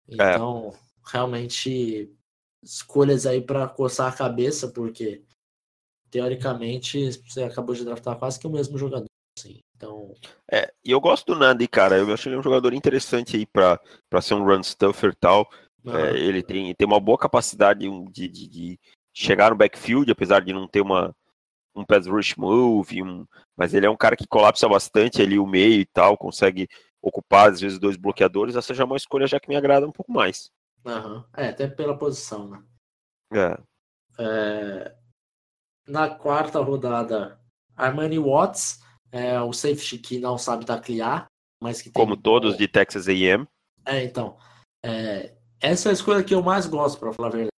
[0.09, 0.13] É.
[0.13, 1.11] Então, é.
[1.11, 2.11] realmente,
[2.61, 5.23] escolhas aí para coçar a cabeça, porque
[6.09, 9.07] teoricamente você acabou de draftar quase que o mesmo jogador.
[9.37, 9.59] Assim.
[9.75, 10.13] Então.
[10.51, 11.97] É, e eu gosto do Nandi, cara.
[11.97, 13.79] Eu acho ele um jogador interessante aí pra,
[14.09, 15.49] pra ser um run stuffer e tal.
[15.85, 18.79] É, ele tem, tem uma boa capacidade de, de, de,
[19.13, 21.13] chegar no backfield, apesar de não ter uma,
[21.75, 25.47] um pass rush move, um, mas ele é um cara que colapsa bastante ali o
[25.47, 26.67] meio e tal, consegue
[27.01, 28.55] ocupar às vezes dois bloqueadores.
[28.55, 30.51] Essa já é uma escolha já que me agrada um pouco mais.
[30.85, 31.23] Uhum.
[31.35, 32.63] É, até pela posição, né?
[33.33, 33.57] É.
[34.19, 34.95] é.
[35.87, 37.39] Na quarta rodada,
[37.75, 41.27] Armani Watts, é o safety que não sabe taclear,
[41.61, 42.01] mas que tem...
[42.01, 43.47] Como todos de Texas A&M.
[43.85, 44.37] É, então.
[44.83, 47.49] É, essa é a escolha que eu mais gosto, para falar a verdade.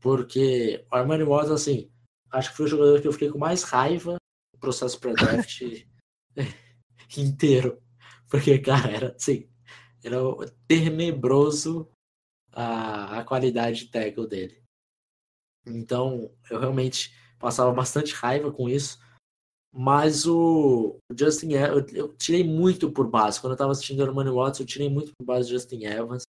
[0.00, 1.90] Porque o Armani Watts, assim,
[2.30, 4.16] acho que foi o jogador que eu fiquei com mais raiva
[4.54, 5.62] no processo pré-draft
[7.16, 7.82] inteiro.
[8.28, 9.48] Porque, cara, era assim,
[10.02, 10.18] era
[10.66, 11.90] tenebroso
[12.52, 14.62] a, a qualidade de tackle dele.
[15.66, 18.98] Então, eu realmente passava bastante raiva com isso.
[19.72, 23.40] Mas o Justin Evans, eu, tirei muito por base.
[23.40, 26.24] Quando eu estava assistindo o Armani Watts, eu tirei muito por base Justin Evans,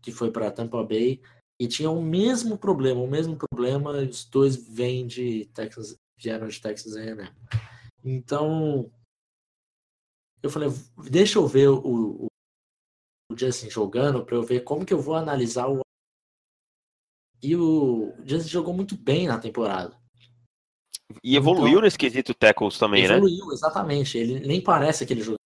[0.00, 1.20] que foi para Tampa Bay.
[1.60, 3.92] E tinha o mesmo problema, o mesmo problema.
[3.92, 7.30] Os dois vêm de Texas, vieram de Texas A&M.
[8.04, 8.90] Então,
[10.42, 10.68] eu falei,
[11.08, 12.26] deixa eu ver o, o,
[13.30, 15.80] o Justin jogando para eu ver como que eu vou analisar o.
[17.40, 19.96] E o Justin jogou muito bem na temporada.
[21.22, 23.34] E evoluiu então, nesse quesito tackles também, evoluiu, né?
[23.34, 24.18] Evoluiu, exatamente.
[24.18, 25.38] Ele nem parece aquele jogador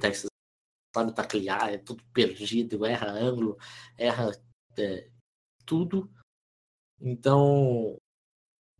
[0.00, 0.30] Texas,
[0.94, 3.58] sabe taclear, é tudo perdido, erra ângulo,
[3.96, 4.32] erra
[4.78, 5.10] é,
[5.70, 6.10] tudo.
[7.00, 7.96] Então,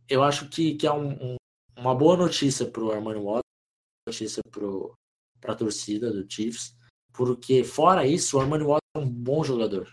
[0.09, 1.35] eu acho que, que é um, um,
[1.77, 3.49] uma boa notícia para o Armani Watts,
[4.05, 4.41] notícia
[5.39, 6.75] para a torcida do Chiefs,
[7.13, 9.87] porque fora isso, o Armani Watts é um bom jogador.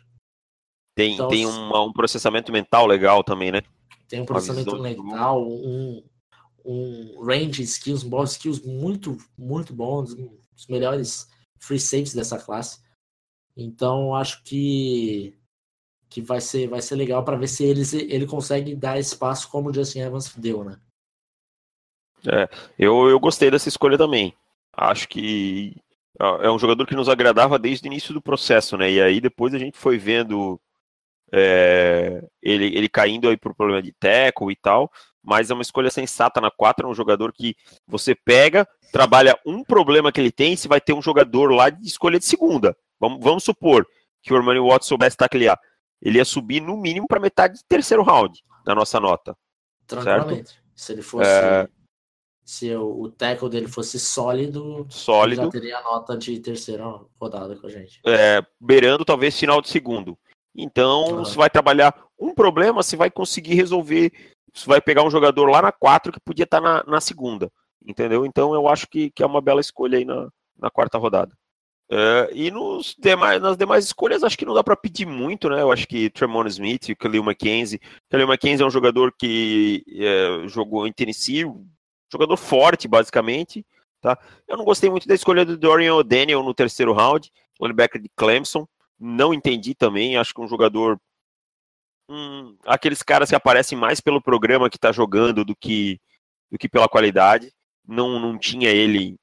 [0.97, 3.63] Tem, então, tem um, um processamento mental legal também, né?
[4.09, 6.03] Tem um processamento mental, um,
[6.65, 10.17] um range skills, um ball skills muito, muito bons,
[10.57, 11.31] os melhores
[11.61, 12.83] free safes dessa classe.
[13.57, 15.38] Então, acho que
[16.09, 19.69] que vai ser, vai ser legal para ver se eles, ele consegue dar espaço como
[19.69, 20.79] o Justin Evans deu, né?
[22.27, 22.49] É,
[22.79, 24.35] eu, eu gostei dessa escolha também.
[24.73, 25.77] Acho que
[26.41, 28.91] é um jogador que nos agradava desde o início do processo, né?
[28.91, 30.61] E aí depois a gente foi vendo
[31.33, 34.91] é, ele, ele caindo aí por problema de tackle e tal,
[35.23, 37.55] mas é uma escolha sensata na 4, é um jogador que
[37.87, 41.87] você pega, trabalha um problema que ele tem, se vai ter um jogador lá de
[41.87, 42.77] escolha de segunda.
[42.99, 43.87] Vamos, vamos supor
[44.23, 45.59] que o Armani Watts soubesse taclear
[46.01, 49.37] ele ia subir no mínimo para metade do terceiro round da nossa nota.
[49.87, 50.51] Tranquilamente.
[50.51, 50.63] Certo?
[50.75, 51.29] Se ele fosse.
[51.29, 51.69] É...
[52.45, 56.83] Se o, o tackle dele fosse sólido, sólido, já teria a nota de terceira
[57.21, 58.01] rodada com a gente.
[58.07, 60.19] É, beirando talvez final de segundo.
[60.57, 61.17] Então, uhum.
[61.19, 64.11] você vai trabalhar um problema, você vai conseguir resolver.
[64.55, 67.53] Você vai pegar um jogador lá na 4 que podia estar tá na, na segunda.
[67.87, 68.25] Entendeu?
[68.25, 70.29] Então, eu acho que, que é uma bela escolha aí na,
[70.59, 71.37] na quarta rodada.
[71.91, 75.63] Uh, e nos demais, nas demais escolhas, acho que não dá para pedir muito, né?
[75.63, 77.81] Eu acho que Tremont Smith e Khalil McKenzie.
[78.11, 81.67] Khalil McKenzie é um jogador que é, jogou em Tennessee, um
[82.13, 83.65] jogador forte, basicamente.
[84.03, 84.19] Tá?
[84.47, 88.69] Eu não gostei muito da escolha do Dorian O'Daniel no terceiro round, linebacker de Clemson.
[89.01, 91.01] Não entendi também, acho que um jogador.
[92.11, 95.99] Hum, aqueles caras que aparecem mais pelo programa que está jogando do que,
[96.51, 97.51] do que pela qualidade.
[97.87, 99.17] Não, não tinha ele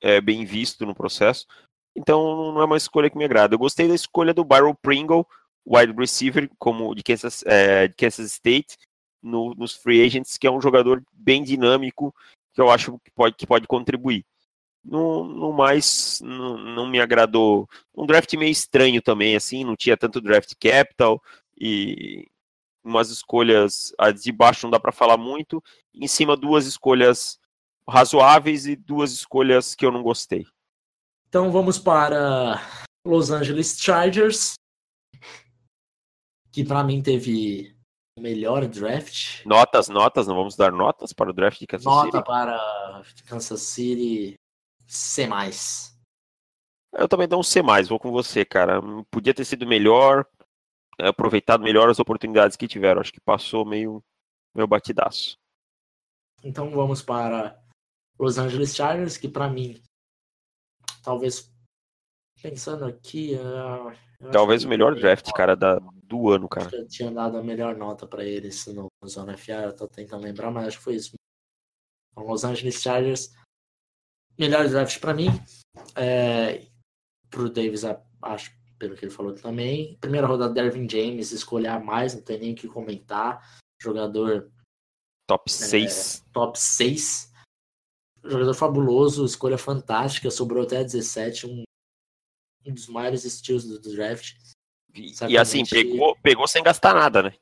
[0.00, 1.46] é, bem visto no processo.
[1.98, 3.54] Então não é uma escolha que me agrada.
[3.54, 5.26] Eu gostei da escolha do Byron Pringle,
[5.66, 8.76] wide receiver, como de Kansas, é, de Kansas State,
[9.20, 12.14] no, nos free agents, que é um jogador bem dinâmico,
[12.54, 14.24] que eu acho que pode, que pode contribuir.
[14.84, 17.68] No, no mais, não, me agradou.
[17.94, 21.20] Um draft meio estranho também, assim, não tinha tanto draft capital
[21.60, 22.26] e
[22.82, 23.92] umas escolhas
[24.22, 25.62] de baixo não dá para falar muito.
[25.92, 27.40] Em cima, duas escolhas
[27.88, 30.46] razoáveis e duas escolhas que eu não gostei.
[31.28, 32.56] Então vamos para
[33.06, 34.54] Los Angeles Chargers,
[36.50, 37.76] que para mim teve
[38.18, 39.44] o melhor draft.
[39.44, 42.14] Notas, notas, não vamos dar notas para o draft de Kansas Nota City?
[42.14, 44.36] Nota para Kansas City
[44.86, 45.28] C+.
[46.94, 48.80] Eu também dou um C+, vou com você, cara.
[49.10, 50.26] Podia ter sido melhor,
[50.98, 53.02] aproveitado melhor as oportunidades que tiveram.
[53.02, 54.02] Acho que passou meio,
[54.54, 55.36] meio batidaço.
[56.42, 57.62] Então vamos para
[58.18, 59.78] Los Angeles Chargers, que para mim
[61.08, 61.50] talvez
[62.42, 63.32] pensando aqui.
[64.30, 66.68] Talvez o melhor draft, cara, da, do ano, cara.
[66.76, 70.24] Eu tinha dado a melhor nota para eles no, no Zona FA, eu tô tentando
[70.24, 71.14] lembrar, mas acho que foi isso.
[72.12, 73.32] Então, Los Angeles Chargers,
[74.38, 75.28] melhor draft para mim.
[75.96, 76.66] É,
[77.30, 77.84] pro Davis,
[78.22, 79.96] acho, pelo que ele falou também.
[79.98, 83.58] Primeira rodada, Dervin James, escolher mais, não tem nem o que comentar.
[83.80, 84.52] Jogador.
[85.26, 86.24] Top 6.
[86.26, 87.27] É, top 6
[88.24, 91.62] jogador fabuloso, escolha fantástica, sobrou até 17, um,
[92.66, 94.36] um dos maiores estilos do, do draft.
[94.94, 97.34] E, e assim, pegou, pegou sem gastar nada, né?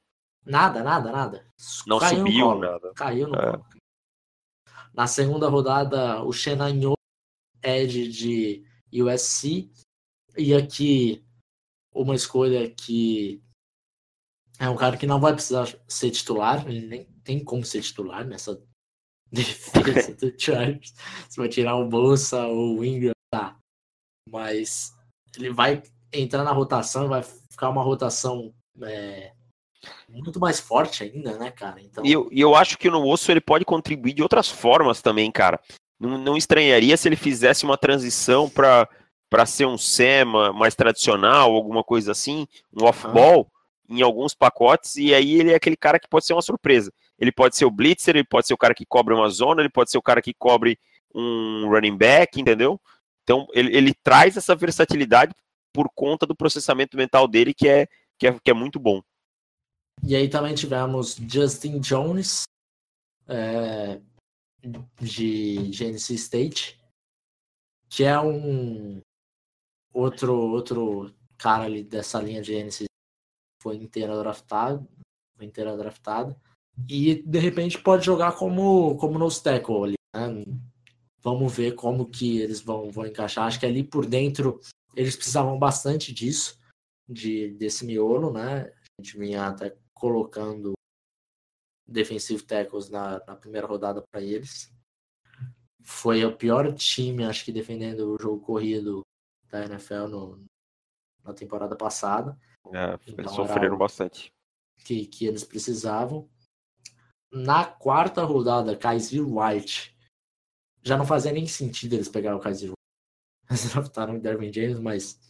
[0.45, 1.47] Nada, nada, nada.
[1.87, 2.93] Não caiu subiu, nada.
[2.95, 3.61] Caiu no é.
[4.95, 6.95] Na segunda rodada, o Shenanyo,
[7.62, 9.70] Ed de USC.
[10.37, 11.24] E aqui,
[11.93, 13.43] uma escolha que
[14.59, 18.24] é um cara que não vai precisar ser titular, ele nem tem como ser titular
[18.24, 18.62] nessa
[19.33, 20.95] defesa do Chargers.
[21.29, 23.57] Você vai tirar o Bolsa ou o Ingram, tá.
[24.31, 24.93] Mas
[25.37, 29.33] ele vai entrar na rotação, vai ficar uma rotação é,
[30.09, 31.81] muito mais forte ainda, né, cara?
[31.81, 32.05] Então...
[32.05, 35.61] E eu, eu acho que no osso ele pode contribuir de outras formas também, cara.
[35.99, 38.89] Não, não estranharia se ele fizesse uma transição para
[39.29, 43.51] para ser um SEMA mais tradicional, alguma coisa assim, um off-ball,
[43.89, 46.93] em alguns pacotes, e aí ele é aquele cara que pode ser uma surpresa.
[47.18, 49.70] Ele pode ser o blitzer, ele pode ser o cara que cobre uma zona, ele
[49.70, 50.78] pode ser o cara que cobre
[51.14, 52.80] um running back, entendeu?
[53.22, 55.34] Então ele, ele traz essa versatilidade
[55.72, 57.86] por conta do processamento mental dele que é,
[58.18, 59.02] que é, que é muito bom.
[60.02, 62.44] E aí também tivemos Justin Jones,
[63.26, 64.00] é,
[65.00, 66.80] de Genesis State,
[67.88, 69.00] que é um
[69.92, 72.86] outro outro cara ali dessa linha de Genesis
[73.62, 74.86] foi inteira draftado,
[75.36, 75.76] foi inteira
[76.89, 80.45] e de repente pode jogar como como no tackle ali, né?
[81.22, 83.47] Vamos ver como que eles vão, vão encaixar.
[83.47, 84.61] Acho que ali por dentro
[84.95, 86.59] eles precisavam bastante disso,
[87.09, 88.72] de desse miolo, né?
[88.99, 90.72] A gente vinha até colocando
[91.87, 94.72] defensive tackles na, na primeira rodada para eles.
[95.83, 99.03] Foi o pior time, acho que, defendendo o jogo corrido
[99.49, 100.45] da NFL no,
[101.22, 102.37] na temporada passada.
[102.72, 104.33] É, então, eles sofreram bastante.
[104.85, 106.29] Que, que eles precisavam.
[107.45, 109.95] Na quarta rodada, Kaiser White.
[110.82, 112.76] Já não fazia nem sentido eles pegarem o Kaiser White.
[113.51, 115.20] Eles draftaram o Derwin James, mas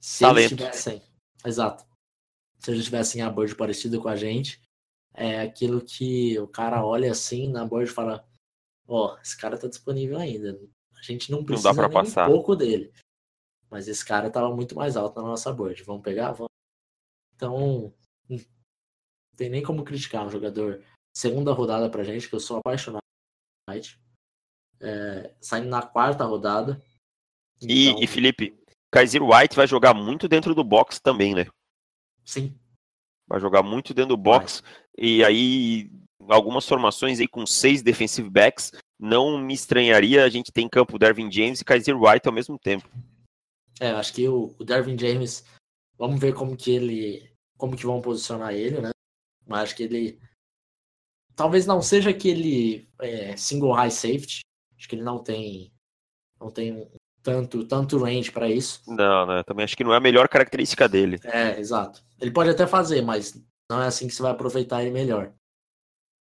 [0.00, 0.54] se Talento.
[0.54, 1.02] eles tivessem.
[1.44, 1.84] Exato
[2.64, 4.60] se eles tivessem a board parecida com a gente,
[5.12, 8.26] é aquilo que o cara olha assim na board e fala:
[8.88, 10.58] Ó, oh, esse cara tá disponível ainda.
[10.96, 12.28] A gente não precisa não dá pra nem passar.
[12.28, 12.90] um pouco dele.
[13.70, 15.82] Mas esse cara tava muito mais alto na nossa board.
[15.82, 16.32] Vamos pegar?
[16.32, 16.48] Vamos.
[17.34, 17.92] Então,
[18.30, 18.38] não
[19.36, 20.82] tem nem como criticar um jogador
[21.16, 23.02] segunda rodada pra gente, que eu sou apaixonado.
[24.80, 26.82] É, saindo na quarta rodada.
[27.62, 28.00] Então...
[28.00, 28.58] E, e Felipe,
[28.92, 31.46] Kaiser White vai jogar muito dentro do box também, né?
[32.24, 32.58] Sim.
[33.26, 34.60] Vai jogar muito dentro do box.
[34.60, 34.72] Vai.
[34.98, 35.90] E aí,
[36.28, 38.72] algumas formações aí com seis defensive backs.
[38.98, 42.58] Não me estranharia a gente ter em campo Darwin James e Kaiser White ao mesmo
[42.58, 42.88] tempo.
[43.80, 45.44] É, acho que o, o Darwin James,
[45.98, 47.28] vamos ver como que ele.
[47.56, 48.90] como que vão posicionar ele, né?
[49.46, 50.20] Mas acho que ele.
[51.36, 54.40] Talvez não seja aquele é, single high safety.
[54.78, 55.72] Acho que ele não tem.
[56.40, 56.88] Não tem
[57.22, 58.82] tanto, tanto range para isso.
[58.86, 59.42] Não, né?
[59.44, 61.18] Também acho que não é a melhor característica dele.
[61.24, 62.04] É, exato.
[62.20, 63.34] Ele pode até fazer, mas
[63.70, 65.32] não é assim que você vai aproveitar ele melhor.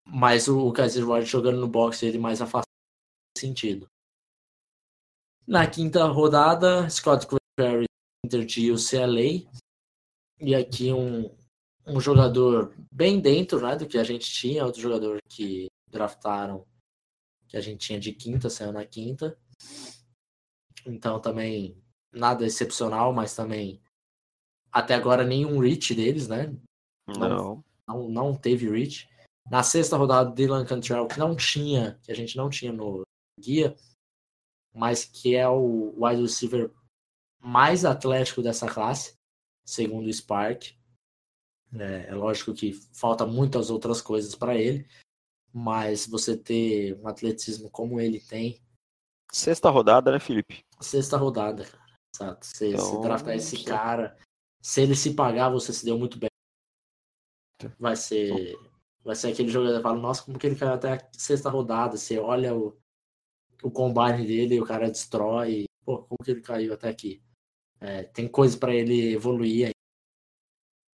[0.05, 2.63] Mas o, o Kaiser Ward jogando no boxe ele mais afastado
[3.37, 3.87] sentido.
[5.45, 7.85] Na quinta rodada, Scott Perry
[8.25, 9.45] interdia o CLA.
[10.39, 11.29] E aqui um,
[11.85, 16.65] um jogador bem dentro né, do que a gente tinha, outro jogador que draftaram,
[17.47, 19.37] que a gente tinha de quinta, saiu na quinta.
[20.85, 21.81] Então também
[22.11, 23.81] nada excepcional, mas também
[24.71, 26.55] até agora nenhum reach deles, né?
[27.07, 27.63] Não.
[27.87, 29.09] Não, não teve reach.
[29.49, 33.03] Na sexta rodada, Dylan Cantrell, que não tinha, que a gente não tinha no
[33.39, 33.75] guia,
[34.73, 36.71] mas que é o wide receiver
[37.39, 39.15] mais atlético dessa classe,
[39.65, 40.75] segundo o Spark.
[41.79, 44.87] É, é lógico que falta muitas outras coisas para ele,
[45.51, 48.61] mas você ter um atleticismo como ele tem.
[49.31, 50.63] Sexta rodada, né, Felipe?
[50.79, 51.83] Sexta rodada, cara.
[52.15, 52.45] Exato.
[52.45, 54.15] Você, então, se draftar esse cara,
[54.61, 56.29] se ele se pagar, você se deu muito bem.
[57.79, 58.55] Vai ser.
[59.03, 61.97] Vai ser aquele jogador que fala, nossa, como que ele caiu até a sexta rodada?
[61.97, 62.77] Você olha o,
[63.61, 65.65] o combine dele e o cara destrói.
[65.83, 67.21] Pô, como que ele caiu até aqui?
[67.81, 69.72] É, tem coisa para ele evoluir aí.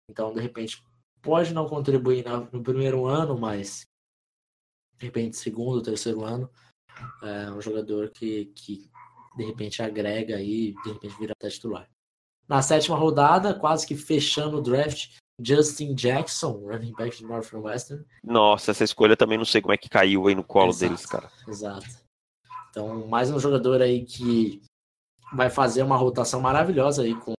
[0.08, 0.82] Então, de repente,
[1.22, 3.86] pode não contribuir no primeiro ano, mas
[4.96, 6.50] de repente, segundo, terceiro ano,
[7.22, 8.90] é um jogador que, que
[9.36, 11.88] de repente agrega aí, de repente vira até titular.
[12.48, 18.04] Na sétima rodada, quase que fechando o draft, Justin Jackson, running back de Northwestern.
[18.24, 21.06] Nossa, essa escolha também não sei como é que caiu aí no colo exato, deles,
[21.06, 21.30] cara.
[21.46, 21.86] Exato.
[22.70, 24.60] Então, mais um jogador aí que
[25.32, 27.34] vai fazer uma rotação maravilhosa aí com,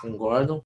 [0.00, 0.60] com o Gordon.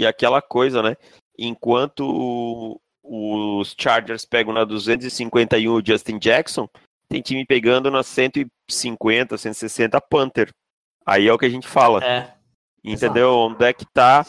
[0.00, 0.96] E aquela coisa, né?
[1.38, 6.66] Enquanto os Chargers pegam na 251 o Justin Jackson,
[7.06, 10.50] tem time pegando na 150, 160 Panther.
[11.04, 12.02] Aí é o que a gente fala.
[12.02, 12.32] É.
[12.82, 13.28] Entendeu?
[13.28, 13.54] Exato.
[13.54, 14.24] Onde é que tá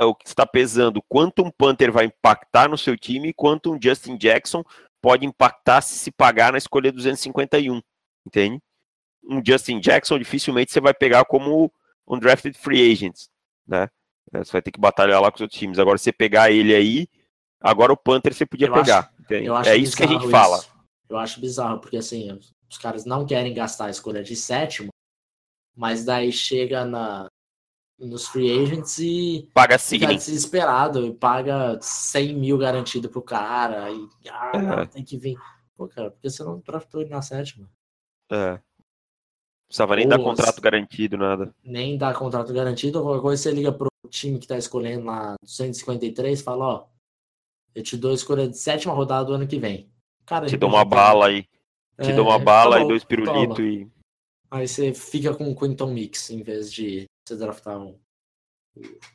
[0.00, 1.00] o que está pesando?
[1.08, 4.64] Quanto um Panther vai impactar no seu time e quanto um Justin Jackson
[5.00, 7.80] pode impactar se se pagar na escolha 251.
[8.26, 8.60] Entende?
[9.22, 11.72] Um Justin Jackson dificilmente você vai pegar como
[12.08, 13.26] um drafted free agent,
[13.64, 13.88] né?
[14.32, 15.78] É, você vai ter que batalhar lá com os outros times.
[15.78, 17.08] Agora, você pegar ele aí,
[17.60, 19.12] agora o Panther você podia eu pegar.
[19.58, 20.58] Acho, é isso que a gente fala.
[20.58, 20.72] Isso.
[21.08, 22.38] Eu acho bizarro, porque assim,
[22.70, 24.88] os caras não querem gastar a escolha de sétimo,
[25.76, 27.28] mas daí chega na,
[27.98, 34.08] nos free agents e paga fica desesperado e paga 100 mil garantido pro cara e
[34.30, 34.86] ah, é.
[34.86, 35.36] tem que vir.
[35.76, 37.68] Pô, cara, por que você não draftou ele na sétima?
[38.30, 38.60] É.
[39.72, 41.54] Precisava nem Ou, dar contrato garantido, nada.
[41.64, 46.38] Nem dar contrato garantido, qualquer coisa você liga pro time que tá escolhendo lá 253
[46.38, 46.86] e fala, ó,
[47.74, 49.90] eu te dou a escolha de sétima rodada do ano que vem.
[50.26, 51.44] Cara, te dou uma bala aí.
[51.98, 53.90] Te é, dou uma bala e dois pirulitos e.
[54.50, 57.98] Aí você fica com o Quinton Mix em vez de você draftar um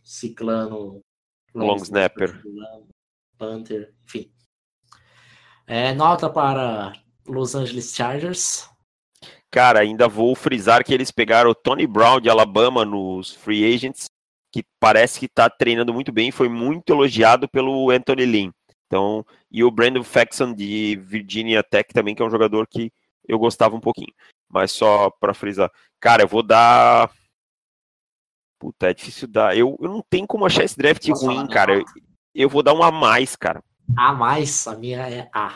[0.04, 1.02] Ciclano,
[1.54, 2.42] Long, long Snapper,
[3.38, 4.32] Panther, enfim.
[5.68, 6.94] É, nota para
[7.28, 8.68] Los Angeles Chargers.
[9.52, 14.10] Cara, ainda vou frisar que eles pegaram o Tony Brown de Alabama nos free agents,
[14.52, 18.52] que parece que está treinando muito bem, foi muito elogiado pelo Anthony Lynn.
[18.86, 22.92] Então, e o Brandon Faxon de Virginia Tech também, que é um jogador que
[23.28, 24.14] eu gostava um pouquinho.
[24.50, 25.70] Mas só para frisar,
[26.00, 27.12] cara, eu vou dar
[28.60, 29.56] Puta, é difícil dar.
[29.56, 31.76] Eu, eu não tenho como achar esse draft ruim, cara.
[31.76, 31.86] Eu,
[32.34, 33.64] eu, vou dar um a mais, cara.
[33.96, 34.68] A mais?
[34.68, 35.54] A minha é A.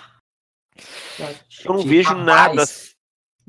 [1.66, 2.64] Eu não vejo nada.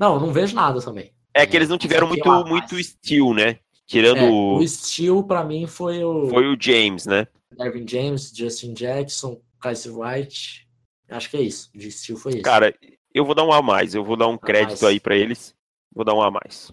[0.03, 1.13] Não, não vejo nada também.
[1.33, 3.59] É que eles não tiveram muito, é muito estilo, né?
[3.87, 4.17] Tirando.
[4.17, 6.27] É, o estilo, pra mim, foi o.
[6.27, 7.25] Foi o James, né?
[7.57, 10.67] Dervin James, Justin Jackson, Kaiser White.
[11.09, 11.69] Acho que é isso.
[11.73, 12.41] De estilo foi isso.
[12.41, 12.75] Cara,
[13.13, 13.95] eu vou dar um a mais.
[13.95, 15.55] Eu vou dar um crédito aí para eles.
[15.95, 16.69] Vou dar um a mais.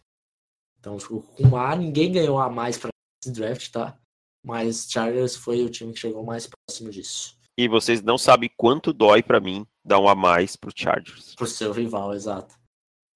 [0.81, 2.91] Então, com A, ninguém ganhou a mais para
[3.23, 3.97] esse draft, tá?
[4.45, 7.39] Mas Chargers foi o time que chegou mais próximo disso.
[7.57, 11.37] E vocês não sabem quanto dói para mim dar um a mais pro Chargers.
[11.37, 12.60] Pro seu rival, exato.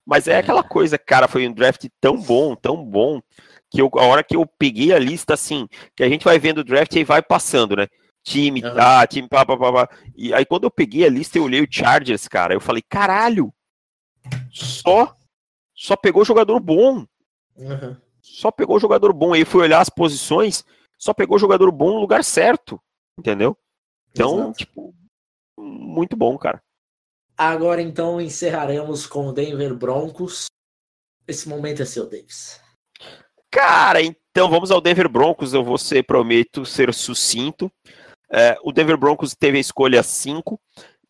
[0.07, 3.21] Mas é, é, aquela coisa, cara, foi um draft tão bom, tão bom,
[3.71, 6.59] que eu, a hora que eu peguei a lista, assim, que a gente vai vendo
[6.59, 7.87] o draft e vai passando, né?
[8.23, 8.75] Time, uhum.
[8.75, 9.89] tá, time, pá, pá, pá, pá.
[10.17, 13.53] E aí quando eu peguei a lista, eu olhei o Chargers, cara, eu falei, caralho,
[14.51, 15.15] só,
[15.75, 17.07] só pegou jogador bom.
[17.57, 17.97] Uhum.
[18.21, 19.35] Só pegou jogador bom.
[19.35, 20.65] Aí fui olhar as posições,
[20.99, 22.81] só pegou jogador bom no lugar certo.
[23.19, 23.57] Entendeu?
[24.11, 24.53] Então, Exato.
[24.55, 24.95] tipo,
[25.59, 26.63] muito bom, cara.
[27.37, 30.47] Agora então encerraremos com o Denver Broncos.
[31.27, 32.61] Esse momento é seu, Davis.
[33.51, 35.55] Cara, então vamos ao Denver Broncos.
[35.55, 37.71] Eu vou ser, prometo, ser sucinto.
[38.31, 40.61] É, o Denver Broncos teve a escolha 5.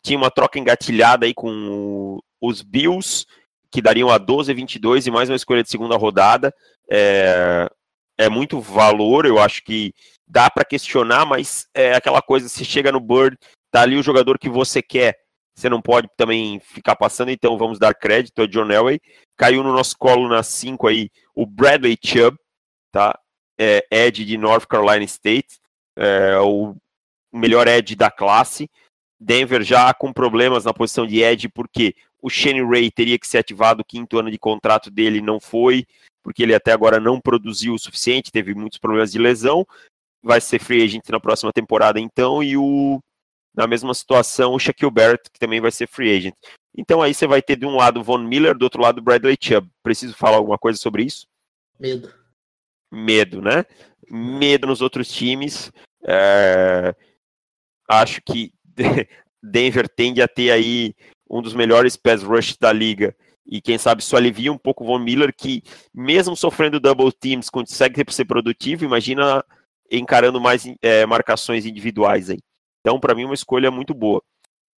[0.03, 3.25] Tinha uma troca engatilhada aí com os Bills
[3.71, 6.53] que dariam a 12, 22 e mais uma escolha de segunda rodada.
[6.89, 7.69] É,
[8.17, 9.93] é muito valor, eu acho que
[10.25, 13.37] dá para questionar, mas é aquela coisa, se chega no Bird,
[13.69, 15.17] tá ali o jogador que você quer,
[15.55, 18.99] você não pode também ficar passando, então vamos dar crédito a John Elway.
[19.37, 22.37] Caiu no nosso colo na 5 aí o Bradley Chubb,
[22.91, 23.17] tá?
[23.57, 25.59] É, Ed de North Carolina State,
[25.95, 26.75] é, o
[27.31, 28.69] melhor Ed da classe.
[29.17, 33.37] Denver já com problemas na posição de Ed, porque o Shane Ray teria que ser
[33.37, 35.85] ativado o quinto ano de contrato dele, não foi,
[36.21, 39.65] porque ele até agora não produziu o suficiente, teve muitos problemas de lesão.
[40.21, 42.99] Vai ser free agent na próxima temporada, então, e o
[43.55, 46.35] na mesma situação o Shaquille Barrett, que também vai ser free agent.
[46.77, 49.69] Então aí você vai ter de um lado Von Miller, do outro lado Bradley Chubb.
[49.81, 51.25] Preciso falar alguma coisa sobre isso?
[51.79, 52.13] Medo.
[52.91, 53.65] Medo, né?
[54.09, 55.71] Medo nos outros times.
[56.03, 56.93] É...
[57.89, 58.53] Acho que
[59.41, 60.93] Denver tende a ter aí
[61.29, 63.15] um dos melhores pass rush da liga.
[63.47, 65.61] E quem sabe isso alivia um pouco o Von Miller, que
[65.93, 68.83] mesmo sofrendo double teams, consegue ser produtivo.
[68.83, 69.45] Imagina
[69.89, 72.39] encarando mais é, marcações individuais aí.
[72.85, 74.21] Então, para mim, uma escolha muito boa.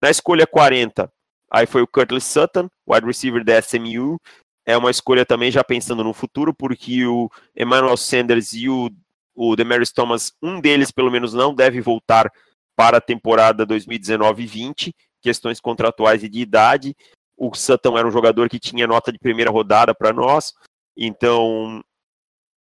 [0.01, 1.13] Na escolha 40,
[1.51, 4.17] aí foi o Curtis Sutton, wide receiver da SMU.
[4.65, 8.93] É uma escolha também já pensando no futuro, porque o Emmanuel Sanders e o,
[9.35, 12.31] o Demaris Thomas, um deles pelo menos não deve voltar
[12.77, 16.97] para a temporada 2019-20 questões contratuais e de idade.
[17.37, 20.55] O Sutton era um jogador que tinha nota de primeira rodada para nós,
[20.97, 21.83] então.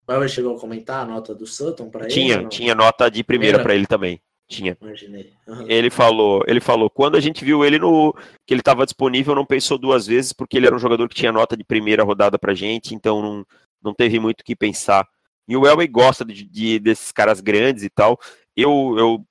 [0.09, 2.13] Mas chegou a comentar a nota do Sutton para ele?
[2.13, 4.21] Tinha, tinha nota de primeira para ele também.
[4.49, 4.77] Tinha.
[4.81, 5.67] Uhum.
[5.69, 8.13] Ele falou, ele falou, quando a gente viu ele no
[8.47, 11.33] que ele estava disponível, não pensou duas vezes, porque ele era um jogador que tinha
[11.33, 13.47] nota de primeira rodada pra gente, então não,
[13.83, 15.07] não teve muito o que pensar.
[15.49, 18.19] E o Elway gosta de, de, desses caras grandes e tal.
[18.57, 19.27] Eu, eu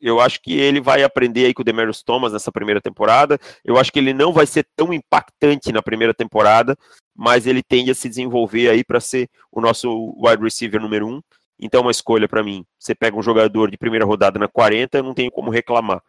[0.00, 3.38] Eu acho que ele vai aprender aí com o Demarius Thomas nessa primeira temporada.
[3.64, 6.76] Eu acho que ele não vai ser tão impactante na primeira temporada,
[7.14, 11.22] mas ele tende a se desenvolver aí para ser o nosso wide receiver número um.
[11.58, 12.64] Então, uma escolha para mim.
[12.78, 16.02] Você pega um jogador de primeira rodada na 40, eu não tenho como reclamar.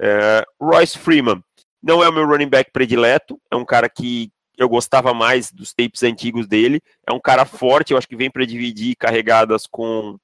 [0.00, 1.42] É, Royce Freeman
[1.82, 5.72] não é o meu running back predileto, é um cara que eu gostava mais dos
[5.72, 6.80] tapes antigos dele.
[7.08, 10.18] É um cara forte, eu acho que vem para dividir carregadas com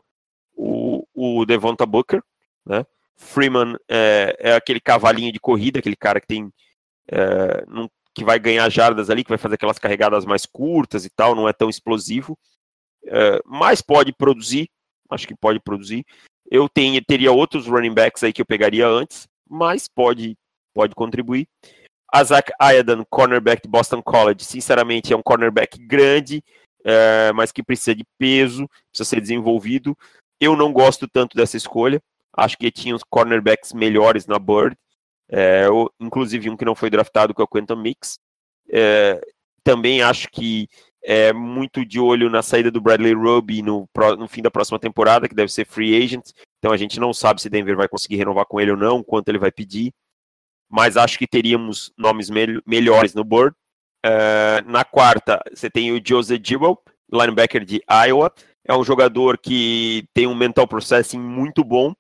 [0.57, 2.21] o, o Devonta Booker,
[2.67, 2.85] né?
[3.17, 6.53] Freeman é, é, aquele cavalinho de corrida, aquele cara que tem
[7.11, 11.11] é, não, que vai ganhar jardas ali, que vai fazer aquelas carregadas mais curtas e
[11.11, 12.39] tal, não é tão explosivo,
[13.07, 14.69] é, mas pode produzir,
[15.11, 16.05] acho que pode produzir.
[16.51, 20.37] Eu tenho, teria outros running backs aí que eu pegaria antes, mas pode,
[20.75, 21.47] pode contribuir.
[22.13, 26.43] Azak Ayadan, cornerback de Boston College, sinceramente é um cornerback grande,
[26.85, 29.97] é, mas que precisa de peso, precisa ser desenvolvido.
[30.41, 32.01] Eu não gosto tanto dessa escolha.
[32.37, 34.77] Acho que tinha uns cornerbacks melhores na Bird.
[35.29, 38.19] Eu, inclusive um que não foi draftado, que é o Quentin Mix.
[39.63, 40.69] Também acho que
[41.05, 43.87] é muito de olho na saída do Bradley Roby no,
[44.19, 46.31] no, fim da próxima temporada, que deve ser free agent.
[46.59, 49.29] Então a gente não sabe se Denver vai conseguir renovar com ele ou não, quanto
[49.29, 49.93] ele vai pedir.
[50.71, 53.55] Mas acho que teríamos nomes me melhores no board.
[54.05, 56.79] É, na quarta, você tem o Joseph Jewell,
[57.13, 58.33] linebacker de Iowa.
[58.67, 61.93] É um jogador que tem um mental processing muito bom,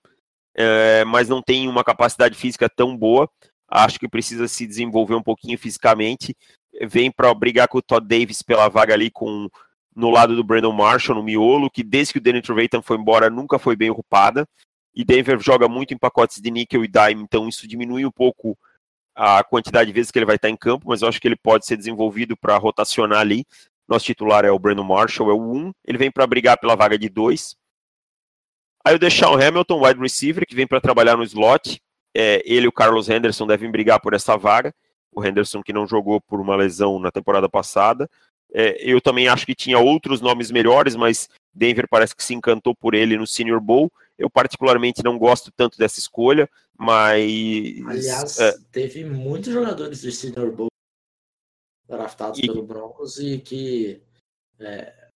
[0.56, 3.28] é, mas não tem uma capacidade física tão boa.
[3.68, 6.34] Acho que precisa se desenvolver um pouquinho fisicamente.
[6.82, 9.48] Vem para brigar com o Todd Davis pela vaga ali com
[9.94, 13.30] no lado do Brandon Marshall, no miolo, que desde que o Danny Trevathan foi embora
[13.30, 14.46] nunca foi bem ocupada.
[14.94, 18.58] E Denver joga muito em pacotes de níquel e dime, então isso diminui um pouco
[19.14, 21.36] a quantidade de vezes que ele vai estar em campo, mas eu acho que ele
[21.36, 23.46] pode ser desenvolvido para rotacionar ali.
[23.86, 25.72] Nosso titular é o Brandon Marshall, é o 1.
[25.84, 27.56] Ele vem para brigar pela vaga de 2.
[28.84, 31.80] Aí o Deshaun Hamilton, wide receiver, que vem para trabalhar no slot.
[32.16, 34.74] É, ele e o Carlos Henderson devem brigar por essa vaga.
[35.14, 38.08] O Henderson que não jogou por uma lesão na temporada passada.
[38.52, 42.74] É, eu também acho que tinha outros nomes melhores, mas Denver parece que se encantou
[42.74, 43.90] por ele no Senior Bowl.
[44.16, 47.24] Eu particularmente não gosto tanto dessa escolha, mas...
[47.86, 50.68] Aliás, é, teve muitos jogadores do Senior Bowl
[51.88, 52.46] draftados e...
[52.46, 54.00] pelo Broncos e que
[54.60, 55.08] é,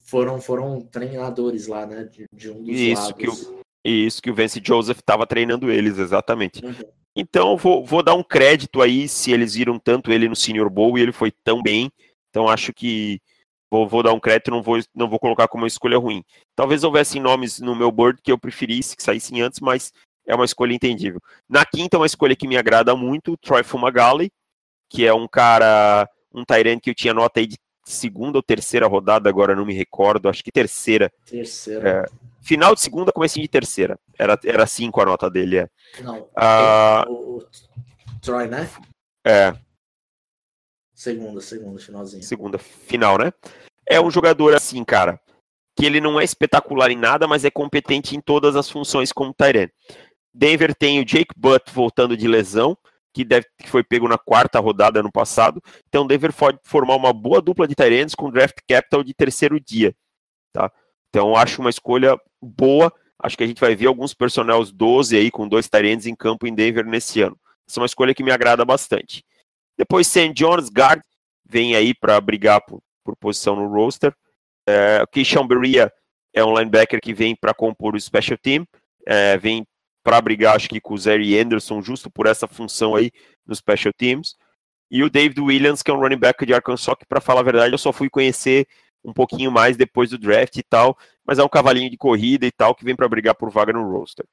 [0.00, 2.04] foram, foram treinadores lá, né?
[2.04, 3.18] De, de um dos isso lados.
[3.18, 6.64] Que o, isso que o Vance Joseph estava treinando eles, exatamente.
[6.64, 6.74] Uhum.
[7.16, 10.98] Então, vou, vou dar um crédito aí se eles viram tanto ele no Senior Bowl
[10.98, 11.90] e ele foi tão bem.
[12.28, 13.18] Então, acho que
[13.70, 16.22] vou, vou dar um crédito, não vou, não vou colocar como uma escolha ruim.
[16.54, 19.94] Talvez houvessem nomes no meu board que eu preferisse que saíssem antes, mas
[20.26, 21.18] é uma escolha entendível.
[21.48, 24.30] Na quinta, uma escolha que me agrada muito, Troy Fumagalli,
[24.90, 27.56] que é um cara, um Tyrant que eu tinha nota aí de
[27.86, 31.12] segunda ou terceira rodada, agora não me recordo, acho que terceira.
[31.24, 31.88] Terceira.
[31.88, 32.04] É,
[32.42, 33.98] final de segunda, comecinho de terceira.
[34.18, 35.68] Era, era cinco a nota dele, é.
[36.02, 37.46] Não, ah, o, o,
[38.20, 38.68] Troy, né?
[39.24, 39.54] É.
[40.94, 42.22] Segunda, segunda, finalzinho.
[42.22, 43.32] Segunda, final, né?
[43.86, 45.20] É um jogador assim, cara,
[45.76, 49.34] que ele não é espetacular em nada, mas é competente em todas as funções como
[49.34, 49.70] Tyrant.
[50.34, 52.76] Denver tem o Jake Butt voltando de lesão,
[53.16, 55.62] que, deve, que foi pego na quarta rodada ano passado.
[55.88, 59.96] Então, Denver pode formar uma boa dupla de Tyrants com draft capital de terceiro dia.
[60.52, 60.70] Tá?
[61.08, 62.92] Então, acho uma escolha boa.
[63.18, 66.46] Acho que a gente vai ver alguns personagens 12 aí com dois Tyrants em campo
[66.46, 67.38] em Denver nesse ano.
[67.66, 69.24] Essa é uma escolha que me agrada bastante.
[69.78, 70.34] Depois, St.
[70.34, 71.00] John's Guard
[71.48, 74.14] vem aí para brigar por, por, posição no roster.
[74.68, 75.90] É, o Keishon Beria
[76.34, 78.66] é um linebacker que vem para compor o special team.
[79.06, 79.66] É, vem
[80.06, 83.10] para brigar, acho que com o Zary Anderson, justo por essa função aí
[83.44, 84.36] nos special teams.
[84.88, 87.42] E o David Williams, que é um running back de Arkansas, que para falar a
[87.42, 88.68] verdade eu só fui conhecer
[89.04, 90.96] um pouquinho mais depois do draft e tal,
[91.26, 93.82] mas é um cavalinho de corrida e tal que vem para brigar por vaga no
[93.82, 94.24] roster.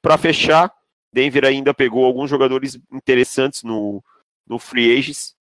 [0.00, 0.72] Para fechar,
[1.12, 4.02] Denver ainda pegou alguns jogadores interessantes no,
[4.46, 5.34] no free agents,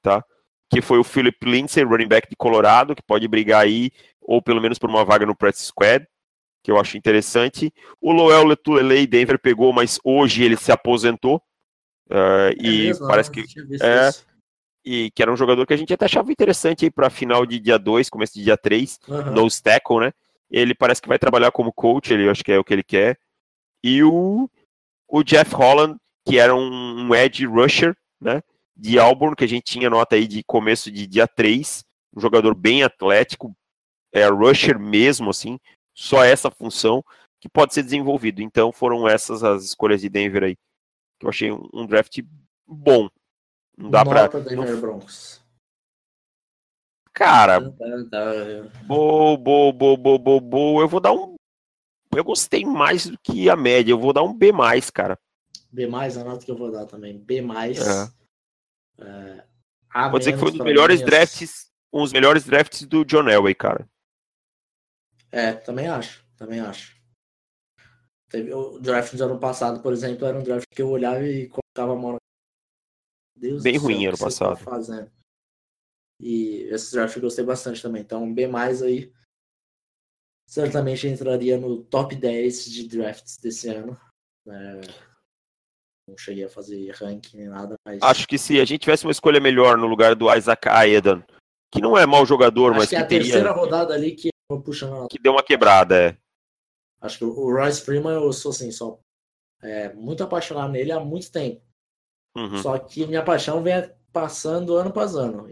[0.00, 0.24] tá?
[0.70, 4.62] Que foi o Philip Lindsay, running back de Colorado, que pode brigar aí ou pelo
[4.62, 6.06] menos por uma vaga no practice squad
[6.64, 7.70] que eu acho interessante.
[8.00, 11.36] O Loel Letulele Denver pegou, mas hoje ele se aposentou.
[12.10, 13.44] Uh, é e mesmo, parece que
[13.82, 14.10] é,
[14.82, 17.78] e que era um jogador que a gente até achava interessante para final de dia
[17.78, 19.32] 2, começo de dia 3, uhum.
[19.32, 20.12] no tackle, né?
[20.50, 23.18] Ele parece que vai trabalhar como coach, ele acho que é o que ele quer.
[23.82, 24.48] E o,
[25.06, 28.42] o Jeff Holland, que era um, um edge rusher, né?
[28.74, 31.84] De Auburn, que a gente tinha nota aí de começo de dia 3,
[32.16, 33.54] um jogador bem atlético,
[34.12, 35.58] é rusher mesmo, assim,
[35.94, 37.04] só essa função
[37.40, 38.42] que pode ser desenvolvido.
[38.42, 40.56] Então foram essas as escolhas de Denver aí.
[41.18, 42.20] Que eu achei um, um draft
[42.66, 43.08] bom.
[43.76, 44.40] Não dá Nota pra.
[44.40, 45.42] Denver Broncos.
[47.12, 51.36] Cara, bo, bo, bo, bo, bo, bo, eu vou dar um
[52.16, 53.92] eu gostei mais do que a média.
[53.92, 54.52] Eu vou dar um B,
[54.92, 55.18] cara.
[55.70, 57.18] B, a nota que eu vou dar também.
[57.18, 57.42] B.
[58.98, 59.04] É.
[59.04, 63.04] É, Vou dizer que foi um dos melhores mim, drafts, um dos melhores drafts do
[63.04, 63.88] John Elway, cara.
[65.34, 66.24] É, também acho.
[66.36, 66.96] Também acho.
[68.30, 71.48] Teve, o draft do ano passado, por exemplo, era um draft que eu olhava e
[71.48, 72.16] colocava a mão.
[73.36, 74.58] Deus Bem ruim céu, ano passado.
[74.58, 75.10] Tá fazendo.
[76.20, 78.02] E esse draft eu gostei bastante também.
[78.02, 79.12] Então, B mais aí
[80.48, 84.00] certamente entraria no top 10 de drafts desse ano.
[84.46, 84.80] É,
[86.06, 88.00] não cheguei a fazer ranking nem nada, mas.
[88.02, 91.24] Acho que se a gente tivesse uma escolha melhor no lugar do Isaac Aedan,
[91.72, 94.33] que não é mau jogador, Acho mas que, é que a terceira rodada ali que
[94.48, 95.08] puxando.
[95.08, 96.16] Que deu uma quebrada, é.
[97.00, 98.98] Acho que o Royce Freeman, eu sou assim, só
[99.62, 101.62] é, muito apaixonado nele há muito tempo.
[102.36, 102.58] Uhum.
[102.58, 103.74] Só que minha paixão vem
[104.12, 105.44] passando ano após ano.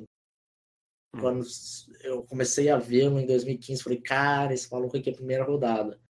[1.15, 1.21] Uhum.
[1.21, 1.47] Quando
[2.03, 6.01] eu comecei a vê-lo em 2015, falei, cara, esse maluco aqui é a primeira rodada.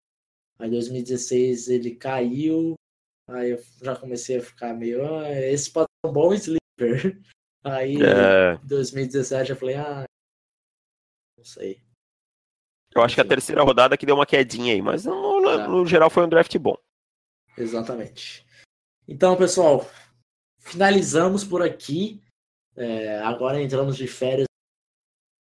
[0.58, 2.74] Aí em 2016 ele caiu,
[3.28, 6.60] aí eu já comecei a ficar meio, ah, esse pode ser um bom sleeper.
[7.64, 8.54] Aí é...
[8.54, 10.04] em 2017 eu falei, ah,
[11.38, 11.80] não sei.
[12.94, 15.66] Eu acho que a terceira rodada que deu uma quedinha aí, mas no, no, é.
[15.66, 16.76] no geral foi um draft bom.
[17.56, 18.44] Exatamente.
[19.08, 19.88] Então, pessoal,
[20.58, 22.20] finalizamos por aqui.
[22.76, 24.46] É, agora entramos de férias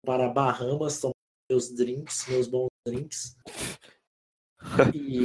[0.05, 1.15] para Bahamas, tomar
[1.51, 3.35] meus drinks, meus bons drinks.
[4.95, 5.25] E.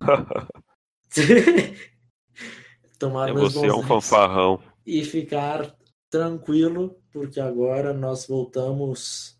[2.98, 4.62] tomar é meus bons é um fanfarrão.
[4.86, 5.76] E ficar
[6.10, 9.36] tranquilo, porque agora nós voltamos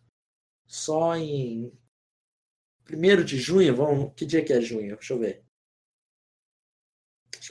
[0.66, 1.72] só em
[2.84, 4.12] Primeiro de junho, vamos.
[4.14, 4.96] Que dia que é junho?
[4.96, 5.42] Deixa eu ver.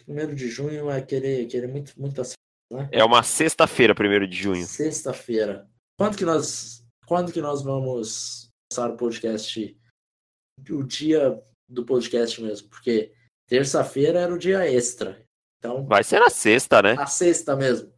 [0.05, 2.33] Primeiro de junho é aquele, aquele muito, muito assim,
[2.71, 2.89] né?
[2.91, 4.65] É uma sexta-feira, primeiro de junho.
[4.65, 5.69] Sexta-feira.
[5.97, 6.83] Quando que nós.
[7.05, 9.77] Quando que nós vamos começar o podcast?
[10.69, 13.11] O dia do podcast mesmo, porque
[13.47, 15.23] terça-feira era o dia extra.
[15.57, 15.85] Então.
[15.85, 16.93] Vai ser na sexta, né?
[16.93, 17.91] Na sexta mesmo.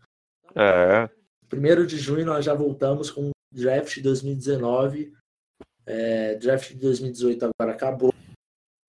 [0.56, 1.10] É.
[1.50, 5.14] Primeiro de junho nós já voltamos com o draft 2019
[5.86, 8.14] é, draft de 2018 agora acabou.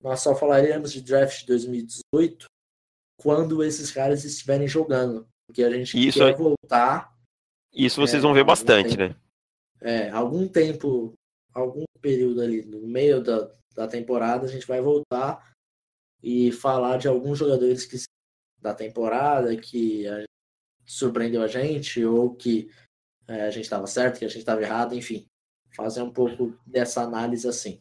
[0.02, 2.46] Nós só falaremos de draft de 2018
[3.20, 5.26] quando esses caras estiverem jogando.
[5.46, 7.14] Porque a gente isso, quer voltar.
[7.72, 9.16] Isso vocês é, vão ver bastante, tempo, né?
[9.80, 11.12] É, algum tempo,
[11.52, 15.54] algum período ali no meio da, da temporada, a gente vai voltar
[16.22, 17.96] e falar de alguns jogadores que
[18.60, 20.24] da temporada que a,
[20.86, 22.70] surpreendeu a gente ou que
[23.28, 25.26] é, a gente estava certo, que a gente estava errado, enfim
[25.76, 27.80] fazer um pouco dessa análise assim.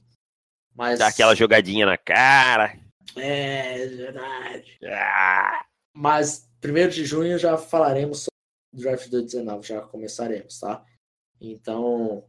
[0.75, 0.99] Mas...
[0.99, 2.77] Dar aquela jogadinha na cara.
[3.15, 4.77] É, verdade.
[4.83, 5.65] Ah.
[5.93, 8.33] Mas primeiro de junho já falaremos sobre
[8.73, 10.83] o draft do 19, já começaremos, tá?
[11.39, 12.25] Então,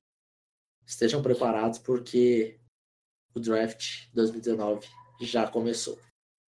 [0.87, 2.61] estejam preparados porque
[3.35, 4.87] o draft 2019
[5.21, 5.99] já começou.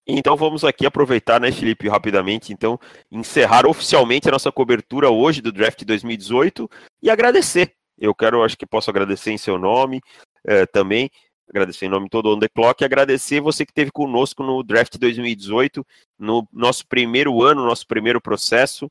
[0.07, 2.79] Então vamos aqui aproveitar, né, Felipe, rapidamente, então,
[3.11, 6.69] encerrar oficialmente a nossa cobertura hoje do draft 2018
[7.03, 10.01] e agradecer eu quero, acho que posso agradecer em seu nome
[10.45, 11.11] é, também,
[11.49, 14.63] agradecer em nome todo o On The Clock e agradecer você que esteve conosco no
[14.63, 15.87] Draft 2018,
[16.19, 18.91] no nosso primeiro ano, nosso primeiro processo.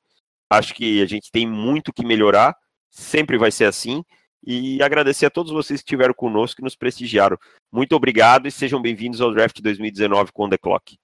[0.50, 2.56] Acho que a gente tem muito que melhorar,
[2.90, 4.04] sempre vai ser assim.
[4.46, 7.38] E agradecer a todos vocês que estiveram conosco e nos prestigiaram.
[7.72, 10.98] Muito obrigado e sejam bem-vindos ao Draft 2019 com On The Clock.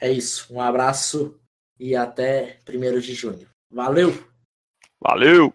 [0.00, 1.40] É isso, um abraço
[1.78, 3.48] e até 1 de junho.
[3.68, 4.12] Valeu!
[5.00, 5.52] Valeu!